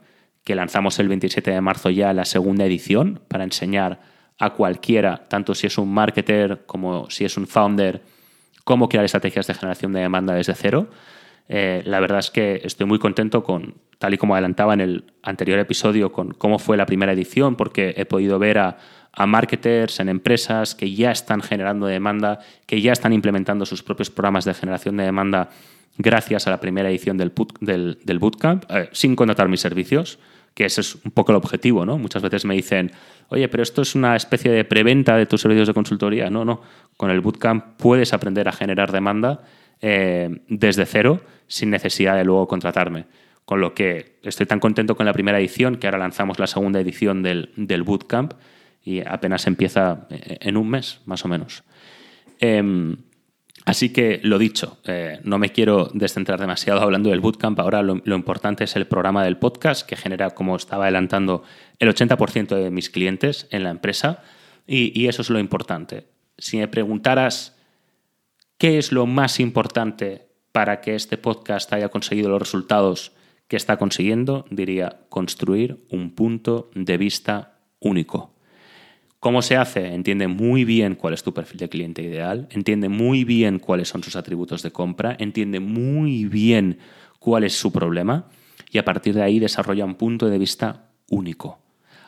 que 0.45 0.55
lanzamos 0.55 0.99
el 0.99 1.09
27 1.09 1.51
de 1.51 1.61
marzo 1.61 1.91
ya 1.91 2.13
la 2.13 2.25
segunda 2.25 2.65
edición 2.65 3.21
para 3.29 3.45
enseñar 3.45 4.01
a 4.39 4.55
cualquiera, 4.55 5.27
tanto 5.29 5.55
si 5.55 5.67
es 5.67 5.79
un 5.79 5.93
marketer 5.93 6.63
como 6.67 7.11
si 7.11 7.25
es 7.25 7.37
un 7.37 7.47
founder, 7.47 8.03
cómo 8.65 8.89
crear 8.89 9.05
estrategias 9.05 9.47
de 9.47 9.55
generación 9.55 9.93
de 9.93 10.01
demanda 10.01 10.35
desde 10.35 10.55
cero. 10.55 10.89
Eh, 11.49 11.83
la 11.85 12.01
verdad 12.01 12.21
es 12.21 12.31
que 12.31 12.61
estoy 12.65 12.87
muy 12.87 12.99
contento 12.99 13.43
con, 13.43 13.75
tal 13.99 14.15
y 14.15 14.19
como 14.19 14.35
adelantaba 14.35 14.75
en 14.75 14.81
el 14.81 15.13
anterior 15.23 15.59
episodio, 15.59 16.13
con 16.13 16.33
cómo 16.33 16.59
fue 16.59 16.77
la 16.77 16.87
primera 16.87 17.13
edición, 17.13 17.57
porque 17.57 17.95
he 17.97 18.05
podido 18.05 18.39
ver 18.39 18.59
a, 18.59 18.79
a 19.13 19.27
marketers 19.27 20.01
en 20.01 20.09
empresas 20.09 20.75
que 20.75 20.93
ya 20.95 21.11
están 21.11 21.43
generando 21.43 21.87
demanda, 21.87 22.41
que 22.67 22.81
ya 22.81 22.93
están 22.93 23.13
implementando 23.13 23.67
sus 23.67 23.83
propios 23.83 24.11
programas 24.11 24.45
de 24.45 24.55
generación 24.55 24.97
de 24.97 25.05
demanda 25.05 25.51
gracias 25.99 26.47
a 26.47 26.51
la 26.51 26.61
primera 26.61 26.91
edición 26.91 27.19
del, 27.19 27.33
del, 27.61 28.19
Bootcamp, 28.19 28.65
eh, 28.71 28.89
sin 28.93 29.15
contratar 29.15 29.49
mis 29.49 29.61
servicios, 29.61 30.19
que 30.55 30.65
ese 30.65 30.81
es 30.81 30.95
un 31.05 31.11
poco 31.11 31.33
el 31.33 31.37
objetivo, 31.37 31.85
¿no? 31.85 31.99
Muchas 31.99 32.23
veces 32.23 32.45
me 32.45 32.55
dicen, 32.55 32.93
oye, 33.29 33.49
pero 33.49 33.63
esto 33.63 33.83
es 33.83 33.95
una 33.95 34.17
especie 34.17 34.51
de 34.51 34.65
preventa 34.65 35.17
de 35.17 35.27
tus 35.27 35.41
servicios 35.41 35.69
de 35.69 35.75
consultoría. 35.75 36.31
No, 36.31 36.45
no. 36.45 36.61
Con 36.97 37.11
el 37.11 37.21
Bootcamp 37.21 37.77
puedes 37.77 38.13
aprender 38.13 38.49
a 38.49 38.53
generar 38.53 38.93
demanda 38.93 39.43
eh, 39.81 40.43
desde 40.49 40.87
cero 40.87 41.21
sin 41.47 41.71
necesidad 41.71 42.17
de 42.17 42.25
luego 42.25 42.49
contratarme. 42.49 43.07
Con 43.45 43.61
lo 43.61 43.75
que 43.75 44.19
estoy 44.23 44.47
tan 44.47 44.61
contento 44.61 44.95
con 44.95 45.07
la 45.07 45.13
primera 45.13 45.39
edición 45.39 45.77
que 45.77 45.87
ahora 45.87 45.99
lanzamos 45.99 46.39
la 46.39 46.47
segunda 46.47 46.81
edición 46.81 47.23
del, 47.23 47.51
del 47.57 47.83
Bootcamp 47.83 48.35
y 48.85 49.01
apenas 49.01 49.47
empieza 49.47 50.07
eh, 50.11 50.39
en 50.41 50.57
un 50.57 50.69
mes, 50.69 51.01
más 51.07 51.25
o 51.25 51.29
menos. 51.29 51.63
Em, 52.41 52.97
Así 53.65 53.91
que 53.91 54.21
lo 54.25 54.39
dicho, 54.39 54.79
eh, 54.85 55.21
no 55.23 55.39
me 55.39 55.51
quiero 55.51 55.89
descentrar 55.95 56.41
demasiado 56.41 56.81
hablando 56.81 57.11
del 57.11 57.21
bootcamp. 57.21 57.61
Ahora 57.61 57.83
lo, 57.83 58.01
importante 58.05 58.65
es 58.65 58.75
el 58.75 58.87
programa 58.87 59.23
del 59.25 59.37
podcast 59.37 59.87
que 59.87 59.97
genera, 59.97 60.31
como 60.31 60.57
estaba 60.57 60.85
adelantando, 60.85 61.45
el 61.79 61.89
80% 61.89 62.57
de 62.57 62.71
mis 62.71 62.91
clientes 62.91 63.47
en 63.51 63.63
la 63.63 63.71
empresa. 63.71 64.23
Y, 64.67 65.07
eso 65.07 65.23
es 65.23 65.31
lo 65.31 65.39
importante. 65.39 66.09
Si 66.39 66.57
me 66.57 66.67
preguntaras 66.67 67.57
qué 68.59 68.79
es 68.79 68.91
lo 68.91 69.07
más 69.07 69.39
importante 69.39 70.29
para 70.51 70.81
que 70.81 70.97
este 70.97 71.17
podcast 71.17 71.73
haya 71.73 71.89
conseguido 71.89 72.31
los 72.31 72.41
resultados 72.41 73.13
que 73.47 73.57
está 73.57 73.77
consiguiendo, 73.77 74.45
diría 74.51 75.03
construir 75.09 75.85
un 75.89 76.15
punto 76.15 76.71
de 76.75 76.97
vista 76.97 77.61
único. 77.79 78.32
¿Cómo 79.23 79.41
se 79.41 79.57
hace? 79.57 79.95
Entiende 79.95 80.27
muy 80.27 80.65
bien 80.65 80.97
cuál 80.97 81.15
es 81.15 81.23
tu 81.23 81.33
perfil 81.33 81.59
de 81.59 81.69
cliente 81.69 82.03
ideal, 82.03 82.49
entiende 82.51 82.89
muy 82.89 83.23
bien 83.23 83.61
cuáles 83.61 83.89
son 83.89 84.03
sus 84.03 84.17
atributos 84.17 84.65
de 84.65 84.73
compra, 84.73 85.15
entiende 85.17 85.61
muy 85.61 86.25
bien 86.25 86.81
cuál 87.21 87.45
es 87.45 87.57
su 87.57 87.71
problema 87.71 88.27
y 88.73 88.79
a 88.79 88.85
partir 88.85 89.15
de 89.15 89.23
ahí 89.23 89.39
desarrolla 89.39 89.85
un 89.85 89.95
punto 89.95 90.29
de 90.29 90.39
vista 90.39 90.89
único. 91.09 91.61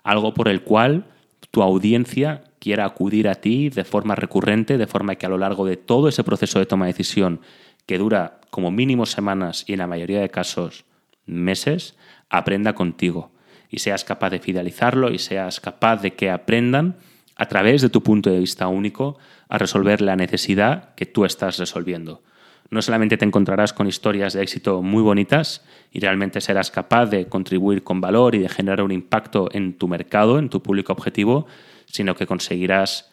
Algo 0.02 0.34
por 0.34 0.48
el 0.48 0.62
cual 0.62 1.06
tu 1.52 1.62
audiencia 1.62 2.42
quiera 2.58 2.84
acudir 2.84 3.28
a 3.28 3.36
ti 3.36 3.68
de 3.68 3.84
forma 3.84 4.16
recurrente, 4.16 4.76
de 4.76 4.88
forma 4.88 5.14
que 5.14 5.26
a 5.26 5.28
lo 5.28 5.38
largo 5.38 5.64
de 5.64 5.76
todo 5.76 6.08
ese 6.08 6.24
proceso 6.24 6.58
de 6.58 6.66
toma 6.66 6.86
de 6.86 6.94
decisión, 6.94 7.42
que 7.86 7.96
dura 7.96 8.40
como 8.50 8.72
mínimo 8.72 9.06
semanas 9.06 9.64
y 9.68 9.74
en 9.74 9.78
la 9.78 9.86
mayoría 9.86 10.20
de 10.20 10.30
casos 10.30 10.84
meses, 11.26 11.96
aprenda 12.28 12.74
contigo 12.74 13.30
y 13.74 13.80
seas 13.80 14.04
capaz 14.04 14.30
de 14.30 14.38
fidelizarlo 14.38 15.10
y 15.10 15.18
seas 15.18 15.58
capaz 15.58 16.00
de 16.00 16.12
que 16.12 16.30
aprendan 16.30 16.94
a 17.34 17.46
través 17.46 17.82
de 17.82 17.88
tu 17.88 18.04
punto 18.04 18.30
de 18.30 18.38
vista 18.38 18.68
único 18.68 19.18
a 19.48 19.58
resolver 19.58 20.00
la 20.00 20.14
necesidad 20.14 20.94
que 20.94 21.06
tú 21.06 21.24
estás 21.24 21.58
resolviendo. 21.58 22.22
No 22.70 22.82
solamente 22.82 23.16
te 23.16 23.24
encontrarás 23.24 23.72
con 23.72 23.88
historias 23.88 24.32
de 24.32 24.42
éxito 24.42 24.80
muy 24.80 25.02
bonitas 25.02 25.64
y 25.90 25.98
realmente 25.98 26.40
serás 26.40 26.70
capaz 26.70 27.06
de 27.06 27.26
contribuir 27.26 27.82
con 27.82 28.00
valor 28.00 28.36
y 28.36 28.38
de 28.38 28.48
generar 28.48 28.80
un 28.80 28.92
impacto 28.92 29.48
en 29.50 29.76
tu 29.76 29.88
mercado, 29.88 30.38
en 30.38 30.50
tu 30.50 30.62
público 30.62 30.92
objetivo, 30.92 31.48
sino 31.86 32.14
que 32.14 32.28
conseguirás 32.28 33.10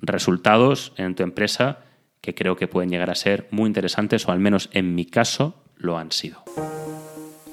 resultados 0.00 0.94
en 0.96 1.14
tu 1.14 1.22
empresa 1.22 1.80
que 2.22 2.34
creo 2.34 2.56
que 2.56 2.66
pueden 2.66 2.88
llegar 2.88 3.10
a 3.10 3.14
ser 3.14 3.46
muy 3.50 3.66
interesantes 3.66 4.26
o 4.26 4.32
al 4.32 4.38
menos 4.38 4.70
en 4.72 4.94
mi 4.94 5.04
caso 5.04 5.62
lo 5.76 5.98
han 5.98 6.12
sido. 6.12 6.44